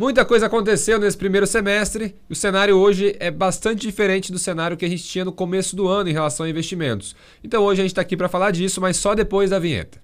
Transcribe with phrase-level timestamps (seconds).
[0.00, 4.74] Muita coisa aconteceu nesse primeiro semestre e o cenário hoje é bastante diferente do cenário
[4.74, 7.14] que a gente tinha no começo do ano em relação a investimentos.
[7.44, 10.00] Então hoje a gente está aqui para falar disso, mas só depois da vinheta.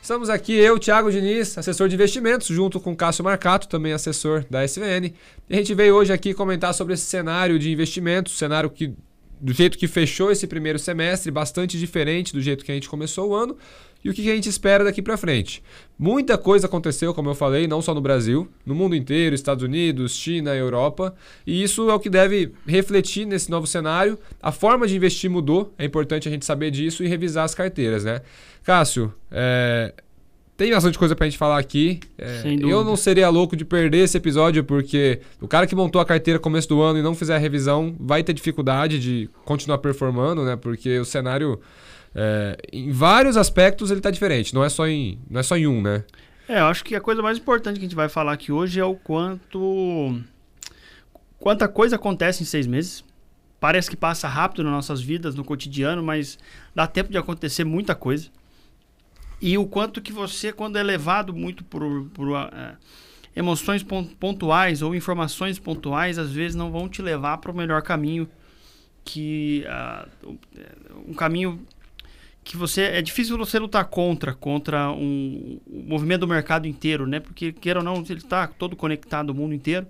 [0.00, 4.64] Estamos aqui, eu, Thiago Diniz, assessor de investimentos, junto com Cássio Marcato, também assessor da
[4.64, 5.12] SVN.
[5.50, 8.94] E a gente veio hoje aqui comentar sobre esse cenário de investimentos, cenário que
[9.42, 13.30] do jeito que fechou esse primeiro semestre, bastante diferente do jeito que a gente começou
[13.30, 13.56] o ano,
[14.04, 15.62] e o que a gente espera daqui para frente.
[15.98, 20.14] Muita coisa aconteceu, como eu falei, não só no Brasil, no mundo inteiro, Estados Unidos,
[20.14, 21.14] China, Europa,
[21.44, 24.18] e isso é o que deve refletir nesse novo cenário.
[24.40, 28.04] A forma de investir mudou, é importante a gente saber disso e revisar as carteiras,
[28.04, 28.22] né?
[28.62, 29.92] Cássio, é,
[30.56, 32.00] tem bastante coisa pra gente falar aqui.
[32.18, 36.04] É, eu não seria louco de perder esse episódio, porque o cara que montou a
[36.04, 39.78] carteira no começo do ano e não fizer a revisão vai ter dificuldade de continuar
[39.78, 40.56] performando, né?
[40.56, 41.60] Porque o cenário,
[42.14, 44.54] é, em vários aspectos, ele tá diferente.
[44.54, 46.04] Não é, só em, não é só em um, né?
[46.48, 48.78] É, eu acho que a coisa mais importante que a gente vai falar aqui hoje
[48.78, 50.20] é o quanto.
[51.38, 53.02] Quanta coisa acontece em seis meses.
[53.58, 56.38] Parece que passa rápido nas nossas vidas, no cotidiano, mas
[56.74, 58.28] dá tempo de acontecer muita coisa.
[59.42, 62.76] E o quanto que você, quando é levado muito por, por uh,
[63.34, 68.28] emoções pontuais ou informações pontuais, às vezes não vão te levar para o melhor caminho
[69.04, 70.38] que uh,
[71.08, 71.60] um caminho
[72.44, 77.18] que você é difícil você lutar contra contra um, um movimento do mercado inteiro, né?
[77.18, 79.88] Porque queira ou não, ele está todo conectado o mundo inteiro.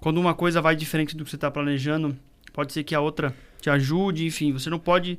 [0.00, 2.14] Quando uma coisa vai diferente do que você está planejando,
[2.52, 5.18] pode ser que a outra te ajude, enfim, você não pode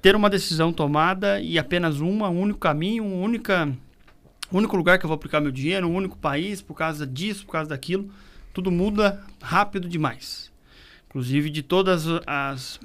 [0.00, 3.72] ter uma decisão tomada e apenas uma, um único caminho, um única,
[4.52, 7.52] único lugar que eu vou aplicar meu dinheiro, um único país, por causa disso, por
[7.52, 8.10] causa daquilo.
[8.52, 10.52] Tudo muda rápido demais.
[11.08, 12.80] Inclusive, de todas as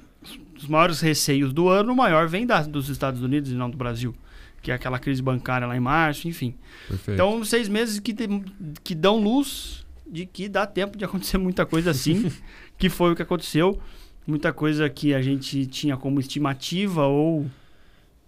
[0.61, 3.75] os maiores receios do ano, o maior vem da, dos Estados Unidos e não do
[3.75, 4.15] Brasil,
[4.61, 6.53] que é aquela crise bancária lá em março, enfim.
[6.87, 7.15] Perfeito.
[7.15, 8.45] Então, seis meses que, tem,
[8.83, 12.31] que dão luz de que dá tempo de acontecer muita coisa assim,
[12.77, 13.79] que foi o que aconteceu
[14.25, 17.45] muita coisa que a gente tinha como estimativa ou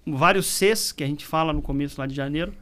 [0.05, 2.53] vários Cs que a gente fala no começo lá de janeiro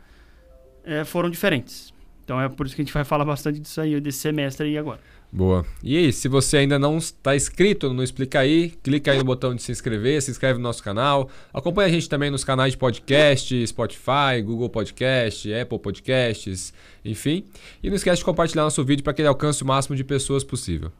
[0.84, 1.94] é, foram diferentes.
[2.24, 4.78] Então é por isso que a gente vai falar bastante disso aí, desse semestre aí
[4.78, 5.00] agora.
[5.34, 5.66] Boa.
[5.82, 9.56] E aí, se você ainda não está inscrito no Explica Aí, clica aí no botão
[9.56, 11.30] de se inscrever, se inscreve no nosso canal.
[11.54, 16.74] Acompanha a gente também nos canais de podcast, Spotify, Google Podcast, Apple Podcasts,
[17.06, 17.46] enfim.
[17.82, 20.44] E não esquece de compartilhar nosso vídeo para que ele alcance o máximo de pessoas
[20.44, 20.92] possível.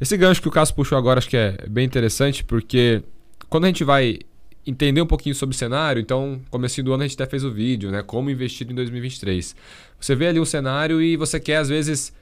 [0.00, 3.02] Esse gancho que o Cássio puxou agora acho que é bem interessante, porque
[3.48, 4.20] quando a gente vai
[4.64, 7.50] entender um pouquinho sobre o cenário, então, começo do ano a gente até fez o
[7.50, 8.02] vídeo, né?
[8.02, 9.56] Como investir em 2023.
[9.98, 12.12] Você vê ali um cenário e você quer, às vezes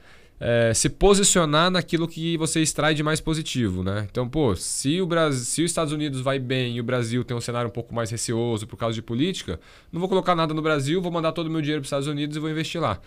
[0.40, 4.06] é, se posicionar naquilo que você extrai de mais positivo, né?
[4.10, 7.36] Então, pô, se o Brasil, se os Estados Unidos vai bem e o Brasil tem
[7.36, 9.58] um cenário um pouco mais receoso por causa de política,
[9.92, 12.06] não vou colocar nada no Brasil, vou mandar todo o meu dinheiro para os Estados
[12.06, 13.00] Unidos e vou investir lá.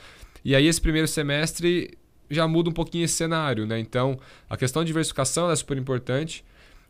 [0.44, 1.98] E aí esse primeiro semestre
[2.30, 3.80] já muda um pouquinho esse cenário, né?
[3.80, 4.20] Então,
[4.50, 6.44] a questão de diversificação é super importante.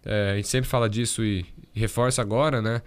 [0.03, 2.81] É, a gente sempre fala disso e, e reforça agora, né?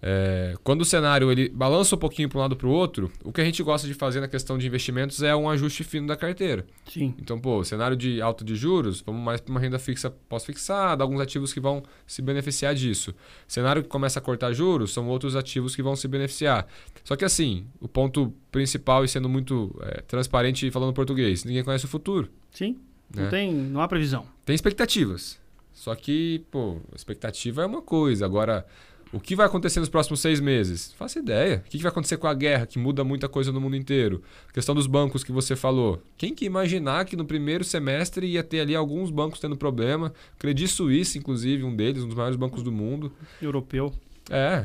[0.00, 3.32] É, quando o cenário ele balança um pouquinho para um lado para o outro, o
[3.32, 6.16] que a gente gosta de fazer na questão de investimentos é um ajuste fino da
[6.16, 6.64] carteira.
[6.86, 7.14] Sim.
[7.18, 11.20] Então, pô, cenário de alta de juros, vamos mais para uma renda fixa pós-fixada, alguns
[11.20, 13.14] ativos que vão se beneficiar disso.
[13.46, 16.66] Cenário que começa a cortar juros, são outros ativos que vão se beneficiar.
[17.02, 21.64] Só que assim, o ponto principal e sendo muito é, transparente e falando português, ninguém
[21.64, 22.28] conhece o futuro.
[22.52, 22.78] Sim.
[23.14, 23.22] Né?
[23.22, 24.26] Não tem, não há previsão.
[24.44, 25.38] Tem expectativas.
[25.72, 28.26] Só que, pô, expectativa é uma coisa.
[28.26, 28.66] Agora,
[29.12, 30.92] o que vai acontecer nos próximos seis meses?
[30.92, 31.62] Faça ideia.
[31.66, 34.22] O que vai acontecer com a guerra, que muda muita coisa no mundo inteiro?
[34.48, 36.02] A questão dos bancos que você falou.
[36.16, 40.12] Quem que imaginar que no primeiro semestre ia ter ali alguns bancos tendo problema?
[40.38, 43.12] Credit Suisse, inclusive, um deles, um dos maiores bancos do mundo.
[43.40, 43.92] Europeu.
[44.30, 44.64] É.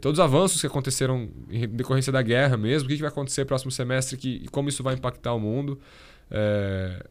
[0.00, 2.86] Todos os avanços que aconteceram em decorrência da guerra mesmo.
[2.86, 5.78] O que vai acontecer no próximo semestre que, e como isso vai impactar o mundo?
[6.30, 7.04] É,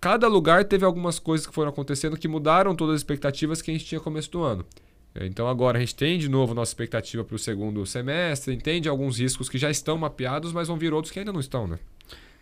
[0.00, 3.74] cada lugar teve algumas coisas que foram acontecendo que mudaram todas as expectativas que a
[3.74, 4.64] gente tinha no começo do ano.
[5.14, 9.18] Então agora a gente tem de novo nossa expectativa para o segundo semestre, entende alguns
[9.18, 11.78] riscos que já estão mapeados, mas vão vir outros que ainda não estão, né?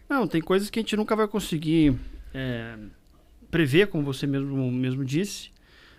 [0.09, 1.97] Não, tem coisas que a gente nunca vai conseguir
[2.35, 2.77] é,
[3.50, 5.50] prever, como você mesmo, mesmo disse,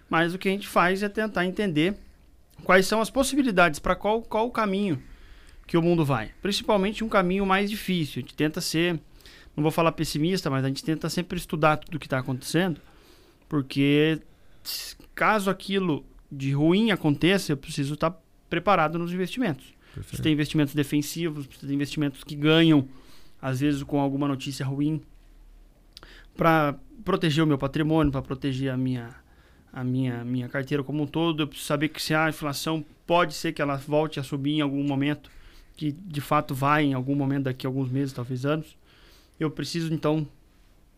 [0.10, 1.96] mas o que a gente faz é tentar entender
[2.64, 5.02] quais são as possibilidades, para qual, qual o caminho
[5.66, 6.32] que o mundo vai.
[6.42, 8.20] Principalmente um caminho mais difícil.
[8.20, 9.00] A gente tenta ser,
[9.56, 12.82] não vou falar pessimista, mas a gente tenta sempre estudar tudo o que está acontecendo,
[13.48, 14.20] porque
[15.16, 18.20] caso aquilo de ruim aconteça, eu preciso estar
[18.50, 19.74] preparado nos investimentos.
[19.96, 22.88] Você tem investimentos defensivos, você tem investimentos que ganham,
[23.42, 25.02] às vezes com alguma notícia ruim,
[26.36, 29.14] para proteger o meu patrimônio, para proteger a minha,
[29.74, 31.44] a minha, minha carteira como um todo.
[31.44, 34.62] Eu preciso saber que se a inflação pode ser que ela volte a subir em
[34.62, 35.30] algum momento,
[35.76, 38.78] que de fato vai em algum momento daqui a alguns meses, talvez anos.
[39.38, 40.26] Eu preciso então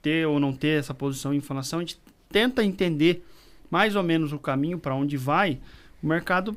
[0.02, 1.80] ter ou não ter essa posição em inflação.
[1.80, 1.98] A gente
[2.30, 3.26] tenta entender
[3.74, 5.60] mais ou menos o caminho para onde vai
[6.04, 6.56] o mercado,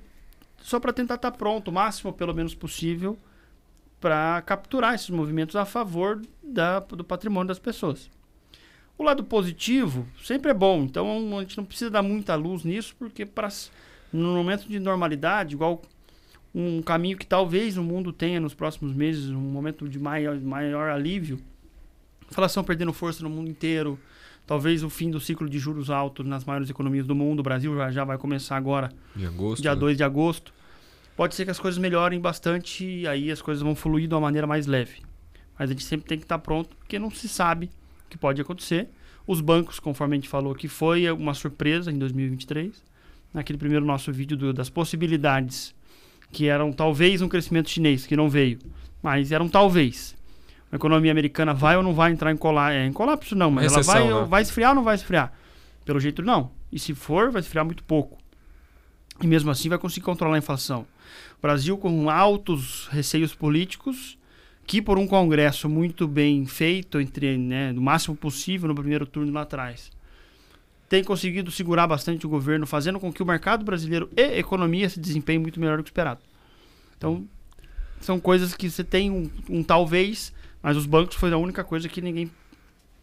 [0.58, 3.16] só para tentar estar tá pronto, o máximo pelo menos possível,
[3.98, 8.10] para capturar esses movimentos a favor da, do patrimônio das pessoas.
[8.98, 12.94] O lado positivo sempre é bom, então a gente não precisa dar muita luz nisso,
[12.98, 13.48] porque pra,
[14.12, 15.80] no momento de normalidade, igual
[16.54, 20.90] um caminho que talvez o mundo tenha nos próximos meses, um momento de maior, maior
[20.90, 21.38] alívio,
[22.30, 23.98] inflação perdendo força no mundo inteiro,
[24.46, 27.74] talvez o fim do ciclo de juros altos nas maiores economias do mundo, o Brasil
[27.76, 29.80] já, já vai começar agora, em agosto, dia né?
[29.80, 30.54] 2 de agosto.
[31.16, 34.20] Pode ser que as coisas melhorem bastante e aí as coisas vão fluir de uma
[34.20, 35.02] maneira mais leve.
[35.58, 37.70] Mas a gente sempre tem que estar pronto, porque não se sabe
[38.08, 38.88] que pode acontecer.
[39.26, 42.84] Os bancos, conforme a gente falou aqui, foi uma surpresa em 2023.
[43.32, 45.74] Naquele primeiro nosso vídeo do, das possibilidades,
[46.30, 48.58] que eram talvez um crescimento chinês, que não veio,
[49.02, 50.15] mas eram talvez.
[50.70, 52.76] A economia americana vai ou não vai entrar em, colapso?
[52.76, 53.34] é, em colapso?
[53.34, 54.24] Não, mas ela vai, né?
[54.28, 55.32] vai esfriar ou não vai esfriar?
[55.84, 56.50] Pelo jeito, não.
[56.72, 58.18] E se for, vai esfriar muito pouco.
[59.22, 60.86] E mesmo assim vai conseguir controlar a inflação.
[61.38, 64.18] O Brasil com altos receios políticos
[64.66, 69.32] que por um congresso muito bem feito, entre né, no máximo possível no primeiro turno
[69.32, 69.92] lá atrás,
[70.88, 74.88] tem conseguido segurar bastante o governo, fazendo com que o mercado brasileiro e a economia
[74.88, 76.20] se desempenhem muito melhor do que esperado.
[76.96, 77.26] Então,
[78.00, 81.88] são coisas que você tem um, um talvez, mas os bancos foi a única coisa
[81.88, 82.30] que ninguém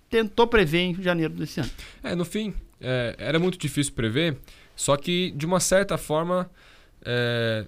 [0.09, 1.69] tentou prever em janeiro desse ano.
[2.03, 4.37] É, no fim, é, era muito difícil prever,
[4.75, 6.49] só que de uma certa forma
[7.03, 7.65] é,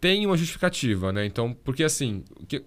[0.00, 1.24] tem uma justificativa, né?
[1.24, 2.62] Então, porque assim, o que,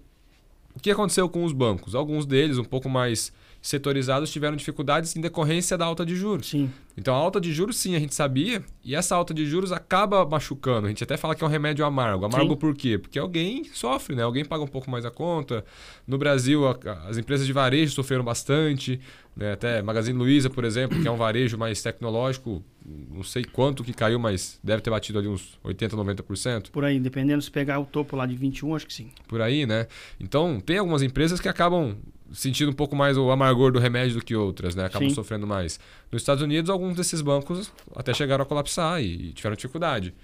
[0.74, 1.94] o que aconteceu com os bancos?
[1.94, 6.48] Alguns deles, um pouco mais setorizados, tiveram dificuldades em decorrência da alta de juros.
[6.48, 6.70] Sim.
[6.96, 10.24] Então, a alta de juros, sim, a gente sabia, e essa alta de juros acaba
[10.24, 10.86] machucando.
[10.86, 12.24] A gente até fala que é um remédio amargo.
[12.24, 12.58] Amargo sim.
[12.58, 12.98] por quê?
[12.98, 14.22] Porque alguém sofre, né?
[14.22, 15.64] Alguém paga um pouco mais a conta.
[16.06, 16.76] No Brasil, a,
[17.08, 19.00] as empresas de varejo sofreram bastante.
[19.40, 19.52] Né?
[19.52, 23.94] Até Magazine Luiza, por exemplo, que é um varejo mais tecnológico, não sei quanto que
[23.94, 26.70] caiu, mas deve ter batido ali uns 80%, 90%.
[26.70, 29.10] Por aí, dependendo se pegar o topo lá de 21, acho que sim.
[29.26, 29.86] Por aí, né?
[30.20, 31.96] Então, tem algumas empresas que acabam
[32.32, 34.84] sentindo um pouco mais o amargor do remédio do que outras, né?
[34.84, 35.14] Acabam sim.
[35.14, 35.80] sofrendo mais.
[36.12, 40.14] Nos Estados Unidos, alguns desses bancos até chegaram a colapsar e, e tiveram dificuldade.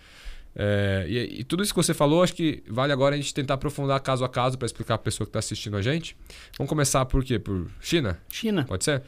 [0.58, 3.54] É, e, e, tudo isso que você falou, acho que vale agora a gente tentar
[3.54, 6.16] aprofundar caso a caso para explicar a pessoa que está assistindo a gente.
[6.56, 7.38] Vamos começar por quê?
[7.38, 8.18] Por China?
[8.30, 8.64] China.
[8.64, 9.02] Pode ser?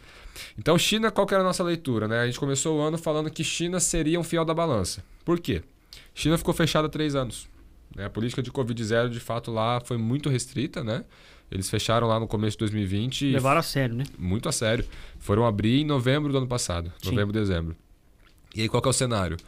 [0.59, 2.07] Então, China, qual que era a nossa leitura?
[2.07, 2.21] Né?
[2.21, 5.03] A gente começou o ano falando que China seria um fiel da balança.
[5.25, 5.63] Por quê?
[6.15, 7.49] China ficou fechada há três anos.
[7.97, 8.05] Né?
[8.05, 11.03] A política de Covid-0, de fato, lá foi muito restrita, né?
[11.51, 13.33] Eles fecharam lá no começo de 2020.
[13.33, 14.05] Levaram a sério, né?
[14.19, 14.85] Muito a sério.
[15.19, 16.93] Foram abrir em novembro do ano passado.
[17.03, 17.13] Sim.
[17.13, 17.75] Novembro, dezembro.
[18.55, 19.39] E aí, qual que é o cenário?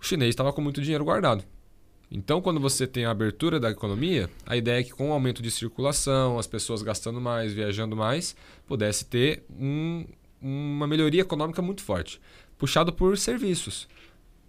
[0.00, 1.44] O chinês estava com muito dinheiro guardado.
[2.10, 5.42] Então, quando você tem a abertura da economia, a ideia é que com o aumento
[5.42, 8.34] de circulação, as pessoas gastando mais, viajando mais,
[8.66, 10.06] pudesse ter um,
[10.40, 12.20] uma melhoria econômica muito forte,
[12.56, 13.86] puxado por serviços.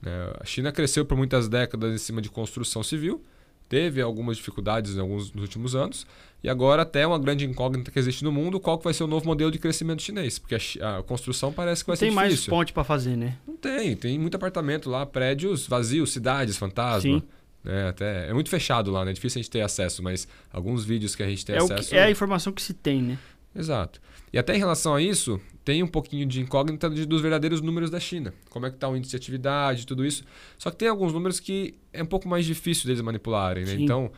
[0.05, 3.21] É, a China cresceu por muitas décadas em cima de construção civil,
[3.69, 6.05] teve algumas dificuldades em alguns nos últimos anos,
[6.43, 9.07] e agora até uma grande incógnita que existe no mundo, qual que vai ser o
[9.07, 12.15] novo modelo de crescimento chinês, porque a, a construção parece que vai Não ser tem
[12.15, 12.51] difícil.
[12.51, 13.37] mais ponte para fazer, né?
[13.47, 17.19] Não tem, tem muito apartamento lá, prédios vazios, cidades, fantasma.
[17.19, 17.23] Sim.
[17.65, 19.11] É, até, é muito fechado lá, né?
[19.11, 21.89] É difícil a gente ter acesso, mas alguns vídeos que a gente tem é acesso.
[21.89, 23.19] Que, é a informação que se tem, né?
[23.59, 24.01] Exato.
[24.31, 27.89] E até em relação a isso, tem um pouquinho de incógnita de, dos verdadeiros números
[27.89, 28.33] da China.
[28.49, 30.23] Como é que está o índice de atividade, tudo isso.
[30.57, 33.75] Só que tem alguns números que é um pouco mais difícil deles manipularem, né?
[33.77, 34.11] Então,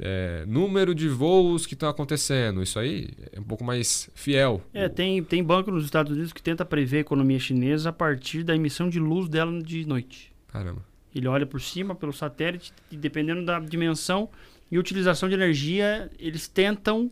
[0.00, 4.62] é, número de voos que estão acontecendo, isso aí é um pouco mais fiel.
[4.72, 8.42] É, tem, tem banco nos Estados Unidos que tenta prever a economia chinesa a partir
[8.42, 10.32] da emissão de luz dela de noite.
[10.48, 10.84] Caramba.
[11.14, 14.28] Ele olha por cima, pelo satélite, e dependendo da dimensão
[14.70, 17.08] e utilização de energia, eles tentam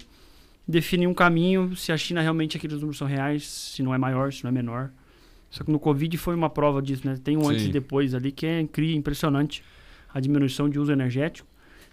[0.66, 4.32] definir um caminho se a China realmente aqueles números são reais, se não é maior,
[4.32, 4.90] se não é menor.
[5.50, 7.18] Só que no Covid foi uma prova disso, né?
[7.22, 7.50] Tem um Sim.
[7.50, 9.62] antes e depois ali que é incrível, impressionante
[10.12, 11.48] a diminuição de uso energético.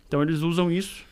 [0.08, 1.06] Então eles usam isso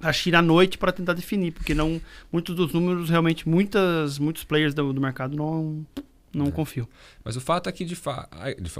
[0.00, 4.44] a China à noite para tentar definir, porque não muitos dos números realmente muitas muitos
[4.44, 5.86] players do, do mercado não
[6.32, 6.50] não é.
[6.50, 6.88] confio.
[7.24, 8.28] Mas o fato é que de fato.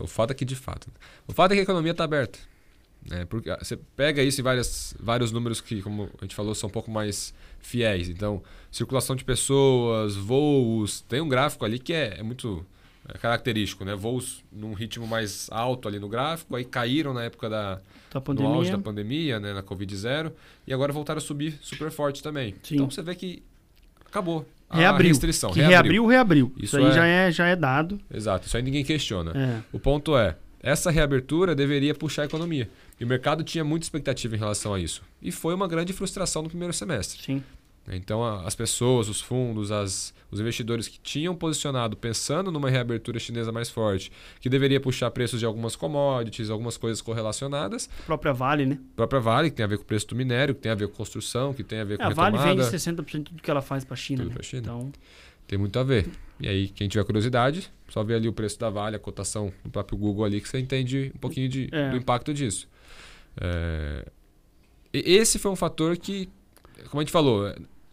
[0.03, 0.88] O fato é que de fato.
[1.26, 2.38] O fato é que a economia está aberta.
[3.09, 3.25] Né?
[3.25, 6.69] Porque ah, você pega isso em várias, vários números que, como a gente falou, são
[6.69, 8.09] um pouco mais fiéis.
[8.09, 11.01] Então, circulação de pessoas, voos.
[11.03, 12.65] Tem um gráfico ali que é, é muito
[13.09, 13.95] é característico, né?
[13.95, 17.81] Voos num ritmo mais alto ali no gráfico, aí caíram na época da,
[18.13, 18.53] da pandemia.
[18.53, 19.53] auge da pandemia, né?
[19.53, 20.33] na Covid-0,
[20.67, 22.55] e agora voltaram a subir super forte também.
[22.65, 22.75] Sim.
[22.77, 23.43] Então você vê que
[24.05, 24.45] acabou.
[24.69, 25.09] a Reabriu.
[25.09, 25.53] restrição.
[25.53, 26.53] Que reabriu, reabriu.
[26.57, 28.01] Isso, Isso aí é- já, é, já é dado.
[28.13, 29.31] Exato, isso aí ninguém questiona.
[29.37, 29.63] É.
[29.73, 32.69] O ponto é, essa reabertura deveria puxar a economia.
[32.99, 35.03] E o mercado tinha muita expectativa em relação a isso.
[35.21, 37.23] E foi uma grande frustração no primeiro semestre.
[37.23, 37.43] Sim.
[37.88, 43.17] Então, a- as pessoas, os fundos, as- os investidores que tinham posicionado pensando numa reabertura
[43.21, 44.11] chinesa mais forte,
[44.41, 48.79] que deveria puxar preços de algumas commodities, algumas coisas correlacionadas, A própria Vale, né?
[48.93, 50.75] a própria Vale, que tem a ver com o preço do minério, que tem a
[50.75, 53.50] ver com construção, que tem a ver com a Vale retomada, vende 60% do que
[53.50, 54.19] ela faz para a China.
[54.25, 54.35] Tudo Né?
[54.35, 54.62] pra China.
[54.62, 54.93] Então,
[55.47, 56.09] tem muito a ver.
[56.41, 59.71] E aí, quem tiver curiosidade, só vê ali o preço da Vale, a cotação no
[59.71, 61.91] próprio Google ali, que você entende um pouquinho de- É.
[61.91, 62.69] do impacto disso.
[63.40, 64.07] É,
[64.93, 66.28] esse foi um fator que,
[66.90, 67.47] como a gente falou,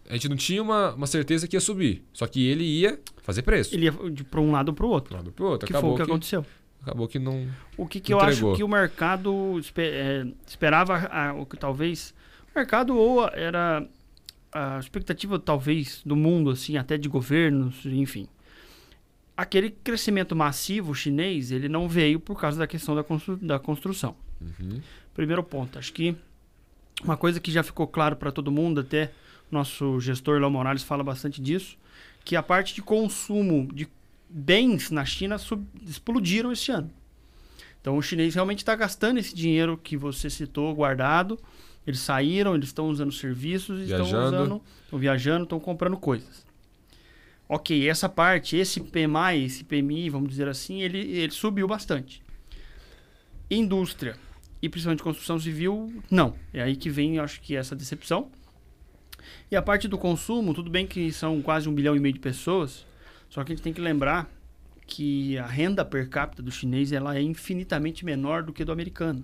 [0.10, 2.04] a gente não tinha uma, uma certeza que ia subir.
[2.14, 3.76] Só que ele ia fazer preço.
[3.76, 3.94] ele ia
[4.30, 5.16] para um lado ou para o outro.
[5.16, 5.68] Lado pro outro.
[5.68, 6.46] Que foi Acabou o que que, aconteceu.
[6.82, 7.48] acabou que não.
[7.78, 12.14] O que, que eu acho que o mercado é, esperava, a- o que talvez.
[12.56, 13.88] O mercado ou era
[14.52, 18.28] a expectativa, talvez, do mundo, assim, até de governos, enfim.
[19.36, 24.16] Aquele crescimento massivo chinês, ele não veio por causa da questão da, constru- da construção.
[24.40, 24.80] Uhum.
[25.14, 26.16] Primeiro ponto, acho que
[27.04, 29.12] uma coisa que já ficou claro para todo mundo, até
[29.52, 31.78] nosso gestor Léo Morales fala bastante disso,
[32.26, 33.88] que a parte de consumo de
[34.30, 36.90] bens na China sub- explodiram este ano.
[37.80, 41.38] Então o chinês realmente está gastando esse dinheiro que você citou guardado.
[41.86, 44.26] Eles saíram, eles estão usando serviços, estão Viajando.
[44.38, 46.46] usando, estão viajando, estão comprando coisas.
[47.48, 52.24] Ok, essa parte, esse PMI, esse PMI, vamos dizer assim, ele, ele subiu bastante.
[53.52, 54.16] Indústria
[54.64, 56.38] e principalmente construção civil, não.
[56.54, 58.32] É aí que vem, acho que, essa decepção.
[59.52, 62.22] E a parte do consumo, tudo bem que são quase um bilhão e meio de
[62.22, 62.86] pessoas,
[63.30, 64.32] só que a gente tem que lembrar
[64.88, 69.22] que a renda per capita do chinês ela é infinitamente menor do que do americano.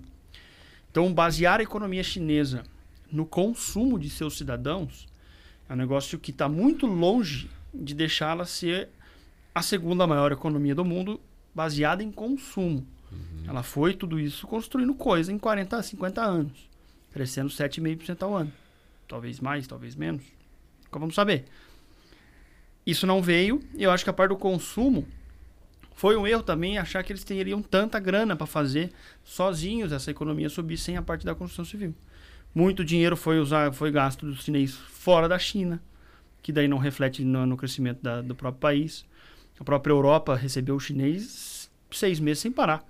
[0.91, 2.63] Então, basear a economia chinesa
[3.09, 5.07] no consumo de seus cidadãos
[5.69, 8.89] é um negócio que está muito longe de deixá-la ser
[9.55, 11.17] a segunda maior economia do mundo
[11.55, 12.85] baseada em consumo.
[13.47, 16.69] Ela foi tudo isso construindo coisa em 40 a 50 anos,
[17.11, 18.51] crescendo 7,5% ao ano.
[19.07, 20.23] Talvez mais, talvez menos.
[20.85, 21.45] Nunca vamos saber.
[22.85, 25.07] Isso não veio, e eu acho que a parte do consumo
[25.93, 28.91] foi um erro também achar que eles teriam tanta grana para fazer
[29.23, 31.93] sozinhos essa economia subir sem a parte da construção civil.
[32.55, 35.81] Muito dinheiro foi usar, foi gasto dos chineses fora da China,
[36.41, 39.05] que daí não reflete no, no crescimento da- do próprio país.
[39.59, 42.83] A própria Europa recebeu o chinês seis meses sem parar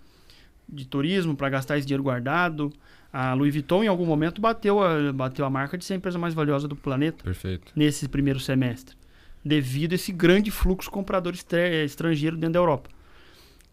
[0.71, 2.71] de turismo para gastar esse dinheiro guardado.
[3.11, 6.19] A Louis Vuitton, em algum momento, bateu a, bateu a marca de ser a empresa
[6.19, 7.71] mais valiosa do planeta Perfeito.
[7.75, 8.95] nesse primeiro semestre,
[9.43, 12.89] devido a esse grande fluxo comprador estrangeiro dentro da Europa.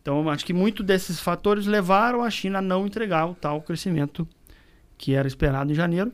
[0.01, 4.27] Então, acho que muito desses fatores levaram a China a não entregar o tal crescimento
[4.97, 6.13] que era esperado em janeiro.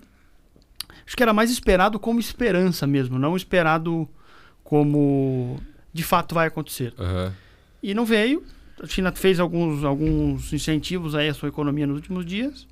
[1.06, 4.08] Acho que era mais esperado como esperança mesmo, não esperado
[4.64, 5.60] como
[5.92, 6.94] de fato vai acontecer.
[6.98, 7.32] Aham.
[7.82, 8.42] E não veio.
[8.82, 12.66] A China fez alguns, alguns incentivos aí à sua economia nos últimos dias.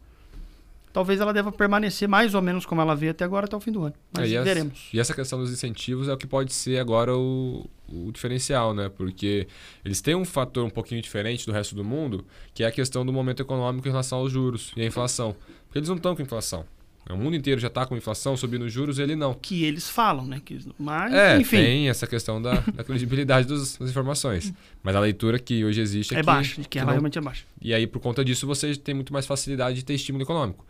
[0.93, 3.71] Talvez ela deva permanecer mais ou menos como ela veio até agora, até o fim
[3.71, 3.95] do ano.
[4.13, 4.89] Mas É, e, essa, veremos.
[4.93, 8.89] e essa questão dos incentivos é o que pode ser agora o, o diferencial, né?
[8.89, 9.47] Porque
[9.85, 13.07] eles têm um fator um pouquinho diferente do resto do mundo, que é a questão
[13.07, 15.37] do momento econômico em relação aos juros e à inflação.
[15.67, 16.67] Porque eles não estão com inflação.
[17.09, 19.35] O mundo inteiro já está com inflação, subindo os juros, ele não.
[19.35, 20.41] Que eles falam, né?
[20.45, 24.53] Que, mas, É, enfim, tem essa questão da, da credibilidade dos- das informações.
[24.83, 27.21] Mas a leitura que hoje existe é, é que, baixa, que, que ela realmente é
[27.21, 27.45] baixa.
[27.61, 30.65] E aí, por conta disso, você tem muito mais facilidade de ter estímulo econômico.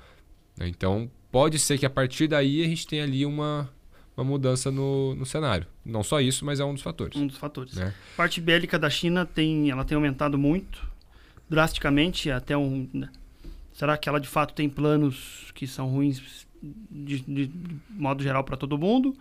[0.57, 0.67] né?
[0.69, 3.69] Então, pode ser que a partir daí a gente tenha ali uma,
[4.17, 5.67] uma mudança no, no cenário.
[5.85, 7.17] Não só isso, mas é um dos fatores.
[7.19, 7.75] Um dos fatores.
[7.75, 7.93] Né?
[8.15, 10.89] A parte bélica da China tem, ela tem aumentado muito,
[11.51, 12.89] drasticamente, até um.
[13.81, 17.51] Será que ela de fato tem planos que são ruins de, de-
[17.89, 19.17] modo geral para todo mundo?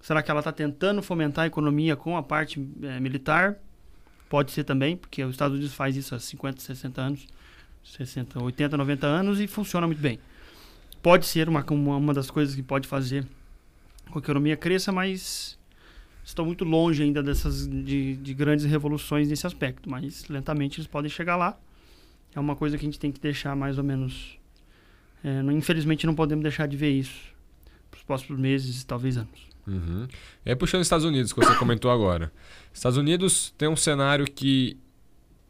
[0.00, 3.56] Será que ela está tentando fomentar a economia com a parte eh, militar?
[4.28, 7.26] Pode ser também, porque os Estados Unidos faz isso há 50, 60 anos,
[7.82, 10.20] 60, 80, 90 anos e funciona muito bem.
[11.02, 13.26] Pode ser uma, uma, uma das coisas que pode fazer
[14.12, 15.58] com que a economia cresça, mas
[16.24, 21.10] estão muito longe ainda dessas de, de grandes revoluções nesse aspecto, mas lentamente eles podem
[21.10, 21.58] chegar lá.
[22.34, 24.38] É uma coisa que a gente tem que deixar mais ou menos.
[25.22, 27.32] é, não- infelizmente não podemos deixar de ver isso
[27.90, 29.48] para os próximos meses, talvez anos.
[29.66, 30.06] Uhum.
[30.44, 32.30] E aí, puxando os Estados Unidos, que você comentou agora.
[32.72, 34.76] Estados Unidos tem um cenário que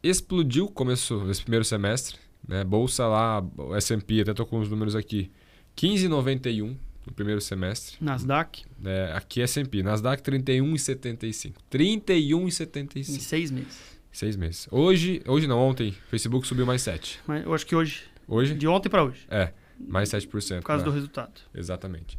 [0.01, 2.15] explodiu começo desse primeiro semestre.
[2.47, 2.63] Né?
[2.63, 3.43] Bolsa lá,
[3.75, 5.29] S&P, até estou com os números aqui.
[5.75, 7.97] 15,91 no primeiro semestre.
[7.99, 9.83] Nasdaq, É, aqui é S&P.
[9.83, 11.53] Nasdaq 31,75.
[11.73, 13.03] em 31,75.
[13.19, 13.94] seis meses.
[14.15, 14.65] Seis meses.
[14.71, 17.19] Hoje, hoje não, ontem, Facebook subiu mais 7.
[17.27, 18.55] Mas eu acho que hoje, Hoje?
[18.55, 20.61] de ontem para hoje, É, mais 7%.
[20.61, 20.89] por causa né?
[20.89, 21.33] do resultado.
[21.53, 22.17] Exatamente.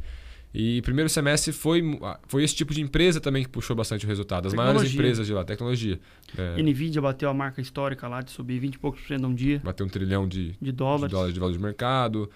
[0.52, 1.82] E primeiro semestre foi,
[2.28, 4.46] foi esse tipo de empresa também que puxou bastante o resultado.
[4.46, 5.98] As maiores empresas de lá, tecnologia.
[6.36, 6.62] É.
[6.62, 9.62] Nvidia bateu a marca histórica lá de subir 20 e poucos por cento um dia.
[9.64, 11.08] Bateu um trilhão de, de dólares.
[11.08, 12.30] de dólares de valor de mercado.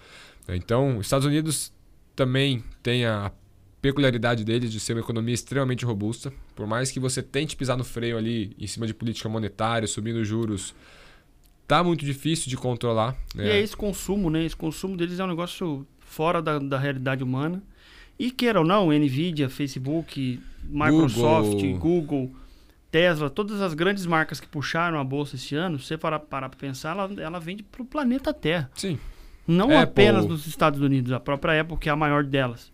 [0.49, 1.71] Então, os Estados Unidos
[2.15, 3.31] também tem a
[3.81, 6.31] peculiaridade deles de ser uma economia extremamente robusta.
[6.55, 10.23] Por mais que você tente pisar no freio ali em cima de política monetária, subindo
[10.23, 10.75] juros,
[11.67, 13.15] tá muito difícil de controlar.
[13.33, 13.47] Né?
[13.47, 14.45] E é esse consumo, né?
[14.45, 17.63] Esse consumo deles é um negócio fora da, da realidade humana.
[18.19, 21.77] E queira ou não, Nvidia, Facebook, Microsoft, Google.
[21.79, 22.31] Google,
[22.91, 26.49] Tesla, todas as grandes marcas que puxaram a bolsa esse ano, se você parar para
[26.49, 28.69] pensar, ela, ela vende para o planeta Terra.
[28.75, 28.99] Sim.
[29.47, 29.77] Não Apple.
[29.77, 32.71] apenas nos Estados Unidos, a própria Apple, que é a maior delas.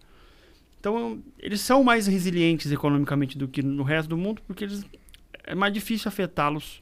[0.88, 4.86] Então, eles são mais resilientes economicamente do que no resto do mundo, porque eles,
[5.44, 6.82] é mais difícil afetá-los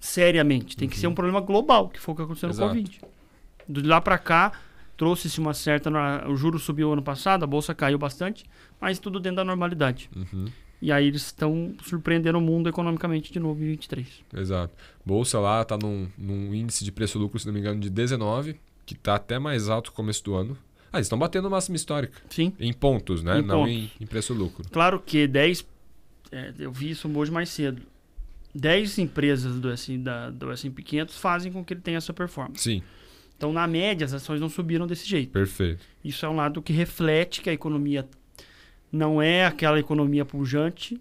[0.00, 0.76] seriamente.
[0.76, 1.14] Tem que ser um uhum.
[1.14, 2.74] problema global, que foi o que aconteceu Exato.
[2.74, 3.00] no Covid.
[3.68, 4.52] De lá para cá,
[4.96, 5.88] trouxe-se uma certa.
[6.28, 8.44] O juro subiu ano passado, a bolsa caiu bastante,
[8.80, 10.10] mas tudo dentro da normalidade.
[10.14, 10.46] Uhum.
[10.82, 14.06] E aí eles estão surpreendendo o mundo economicamente de novo em 23.
[14.34, 14.74] Exato.
[15.04, 18.94] Bolsa lá está num, num, índice de preço-lucro, se não me engano, de 19, que
[18.94, 20.58] está até mais alto que o começo do ano.
[20.96, 22.20] Ah, eles estão batendo máxima histórica.
[22.30, 22.52] Sim.
[22.58, 23.38] Em pontos, né?
[23.38, 23.72] Em não pontos.
[23.72, 24.64] Em, em preço-lucro.
[24.70, 25.66] Claro que 10.
[26.32, 27.82] É, eu vi isso hoje mais cedo.
[28.54, 32.62] 10 empresas do S&P, da, do S&P 500 fazem com que ele tenha essa performance.
[32.62, 32.82] Sim.
[33.36, 35.30] Então, na média, as ações não subiram desse jeito.
[35.30, 35.84] Perfeito.
[36.02, 38.08] Isso é um lado que reflete que a economia
[38.90, 40.98] não é aquela economia pujante,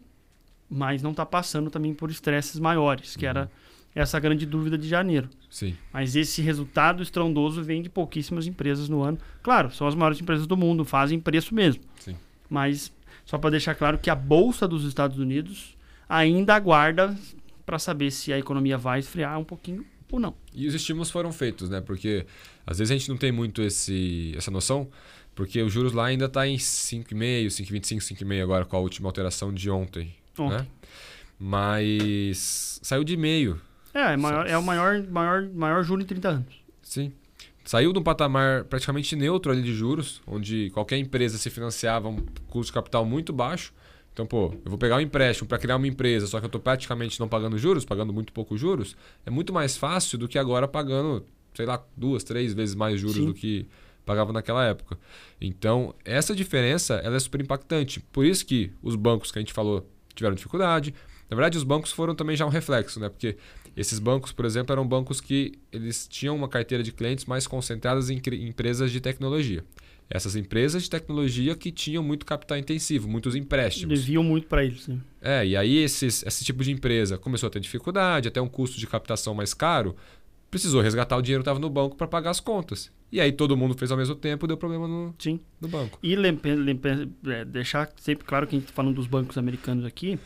[0.70, 3.30] mas não está passando também por estresses maiores, que uhum.
[3.30, 3.52] era
[3.94, 5.30] essa grande dúvida de janeiro.
[5.56, 5.74] Sim.
[5.94, 9.18] Mas esse resultado estrondoso vem de pouquíssimas empresas no ano.
[9.42, 11.82] Claro, são as maiores empresas do mundo, fazem preço mesmo.
[11.98, 12.18] Sim.
[12.50, 12.92] Mas
[13.26, 15.78] só para deixar claro que a bolsa dos Estados Unidos
[16.10, 17.18] ainda aguarda
[17.66, 20.36] para saber se a economia vai esfriar um pouquinho ou não.
[20.54, 21.80] E os estímulos foram feitos, né?
[21.80, 22.26] Porque
[22.68, 24.90] às vezes a gente não tem muito esse, essa noção,
[25.34, 29.54] porque os juros lá ainda está em 5,5, 5,25, 5,5 agora com a última alteração
[29.54, 30.14] de ontem.
[30.38, 30.58] Ontem.
[30.58, 30.68] Né?
[31.40, 33.58] Mas saiu de meio.
[33.96, 36.56] É, é, maior, é o maior, maior, maior juro em 30 anos.
[36.84, 37.12] Sim.
[37.64, 42.17] Saiu de um patamar praticamente neutro ali de juros, onde qualquer empresa se financiava um
[42.48, 43.74] custo de capital muito baixo
[44.15, 46.62] então, pô, eu vou pegar um empréstimo para criar uma empresa, só que eu estou
[46.62, 50.69] praticamente não pagando juros, pagando muito pouco juros, é muito mais fácil do que agora
[50.69, 53.26] pagando, sei lá, duas, três vezes mais juros Sim.
[53.26, 53.67] do que
[54.06, 54.98] pagava naquela época.
[55.41, 58.00] Então, essa diferença ela é super impactante.
[58.00, 60.96] Por isso que os bancos que a gente falou tiveram dificuldade.
[61.30, 63.10] Na verdade, os bancos foram também já um reflexo, né?
[63.10, 63.38] Porque
[63.76, 68.10] esses bancos, por exemplo, eram bancos que eles tinham uma carteira de clientes mais concentradas
[68.10, 69.64] em empresas de tecnologia
[70.10, 74.00] essas empresas de tecnologia que tinham muito capital intensivo, muitos empréstimos.
[74.00, 74.84] Deviam muito para eles.
[74.84, 75.02] Sim.
[75.22, 78.80] É, e aí esses, esse tipo de empresa começou a ter dificuldade, até um custo
[78.80, 79.96] de captação mais caro,
[80.52, 82.92] precisou resgatar o dinheiro que estava no banco para pagar as contas.
[83.12, 85.40] E aí todo mundo fez ao mesmo tempo, deu problema no, Sim.
[85.60, 85.98] no banco.
[86.04, 86.90] E lempe, lempe,
[87.28, 90.20] é, deixar sempre claro que a gente está falando dos bancos americanos aqui,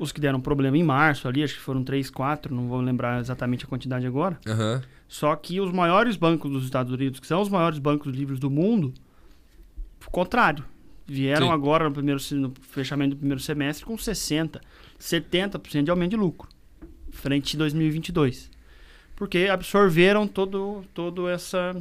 [0.00, 3.20] os que deram problema em março ali, acho que foram três, quatro, não vou lembrar
[3.20, 4.40] exatamente a quantidade agora.
[4.46, 4.80] Uhum.
[5.06, 8.48] Só que os maiores bancos dos Estados Unidos, que são os maiores bancos livres do
[8.48, 8.94] mundo,
[10.04, 10.64] o contrário.
[11.06, 11.52] Vieram Sim.
[11.52, 14.60] agora no, primeiro, no fechamento do primeiro semestre com 60%,
[14.98, 16.48] 70% de aumento de lucro,
[17.10, 18.50] frente a 2022.
[19.16, 21.76] Porque absorveram todo, todo essa,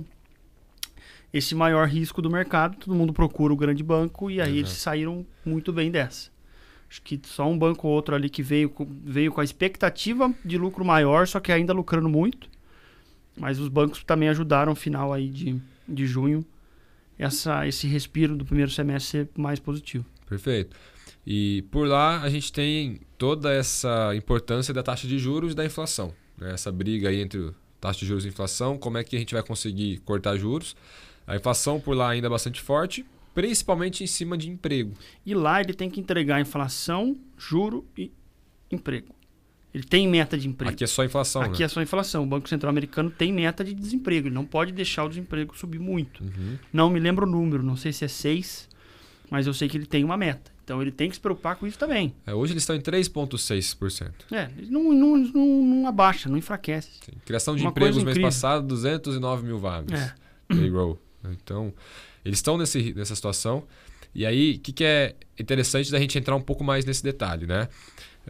[1.32, 2.76] esse maior risco do mercado.
[2.78, 6.30] Todo mundo procura o grande banco e aí eles saíram muito bem dessa.
[6.90, 8.74] Acho que só um banco ou outro ali que veio,
[9.04, 12.50] veio com a expectativa de lucro maior, só que ainda lucrando muito.
[13.38, 16.44] Mas os bancos também ajudaram o final aí de, de junho
[17.18, 20.06] essa, esse respiro do primeiro semestre ser mais positivo.
[20.28, 20.76] Perfeito.
[21.28, 25.66] E por lá a gente tem toda essa importância da taxa de juros e da
[25.66, 26.14] inflação.
[26.38, 26.54] Né?
[26.54, 29.44] Essa briga aí entre taxa de juros e inflação, como é que a gente vai
[29.44, 30.76] conseguir cortar juros.
[31.28, 33.06] A inflação por lá ainda é bastante forte,
[33.40, 34.94] principalmente em cima de emprego.
[35.26, 38.12] E lá ele tem que entregar inflação, juro e
[38.70, 39.16] emprego.
[39.74, 40.74] Ele tem meta de emprego.
[40.74, 41.42] Aqui é só inflação.
[41.42, 41.66] Aqui né?
[41.66, 42.24] é só inflação.
[42.24, 44.28] O Banco Central Americano tem meta de desemprego.
[44.28, 46.22] Ele não pode deixar o desemprego subir muito.
[46.22, 46.58] Uhum.
[46.74, 48.68] Não me lembro o número, não sei se é 6,
[49.30, 50.52] mas eu sei que ele tem uma meta.
[50.66, 52.14] Então ele tem que se preocupar com isso também.
[52.28, 54.12] É, hoje eles estão em 3,6%.
[54.34, 56.90] É, não, não, não, não, abaixa, não enfraquece.
[57.06, 57.14] Sim.
[57.26, 59.98] Criação de uma empregos no mês passado, 209 mil vagas.
[59.98, 60.14] É.
[60.50, 61.00] Payroll.
[61.32, 61.74] Então,
[62.24, 63.64] eles estão nesse, nessa situação.
[64.14, 67.46] E aí, o que, que é interessante da gente entrar um pouco mais nesse detalhe,
[67.46, 67.68] né?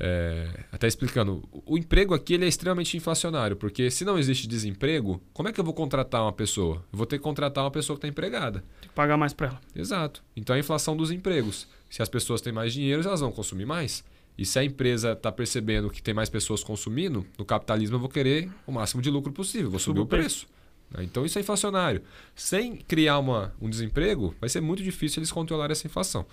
[0.02, 5.22] É, até explicando, o emprego aqui ele é extremamente inflacionário, porque se não existe desemprego,
[5.34, 6.86] como é que eu vou contratar uma pessoa?
[6.92, 8.64] Eu vou ter que contratar uma pessoa que está empregada.
[8.80, 9.62] Tem que pagar mais para ela.
[9.76, 10.24] Exato.
[10.36, 11.68] Então a inflação dos empregos.
[11.90, 14.04] Se as pessoas têm mais dinheiro, elas vão consumir mais.
[14.38, 18.08] E se a empresa está percebendo que tem mais pessoas consumindo, no capitalismo eu vou
[18.08, 20.46] querer o máximo de lucro possível, vou subir o preço.
[20.46, 20.59] né?
[21.00, 22.02] Então isso é inflacionário.
[22.36, 26.26] Sem criar uma, um desemprego, vai ser muito difícil eles controlarem essa inflação.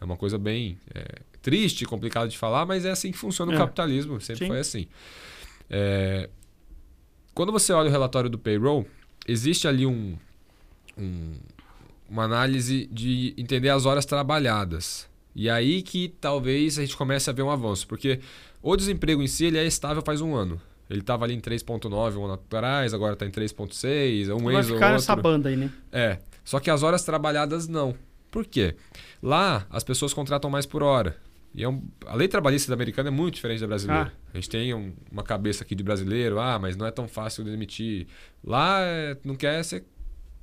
[0.00, 3.54] É uma coisa bem é, triste, complicada de falar, mas é assim que funciona o
[3.54, 3.58] É.
[3.58, 4.48] capitalismo, sempre Sim.
[4.48, 4.86] foi assim.
[5.68, 6.28] É,
[7.34, 8.86] quando você olha o relatório do payroll,
[9.26, 10.16] existe ali um,
[10.96, 11.34] um-
[12.08, 15.08] uma análise de entender as horas trabalhadas.
[15.34, 18.20] E aí que talvez a gente comece a ver um avanço, porque
[18.62, 20.60] o desemprego em si ele é estável faz um ano.
[20.94, 24.74] Ele estava ali em 3,9 um ano atrás, agora está em 3,6, um mês ou
[24.74, 24.78] outro.
[24.92, 25.70] nessa banda aí, né?
[25.92, 26.18] É.
[26.44, 27.94] Só que as horas trabalhadas não.
[28.30, 28.74] Por quê?
[29.22, 31.16] Lá as pessoas contratam mais por hora.
[31.54, 34.12] E é um- a lei trabalhista da americana é muito diferente da brasileira.
[34.32, 37.44] A gente tem um- uma cabeça aqui de brasileiro, ah, mas não é tão fácil
[37.44, 38.08] demitir.
[38.42, 39.84] Lá é, não quer, você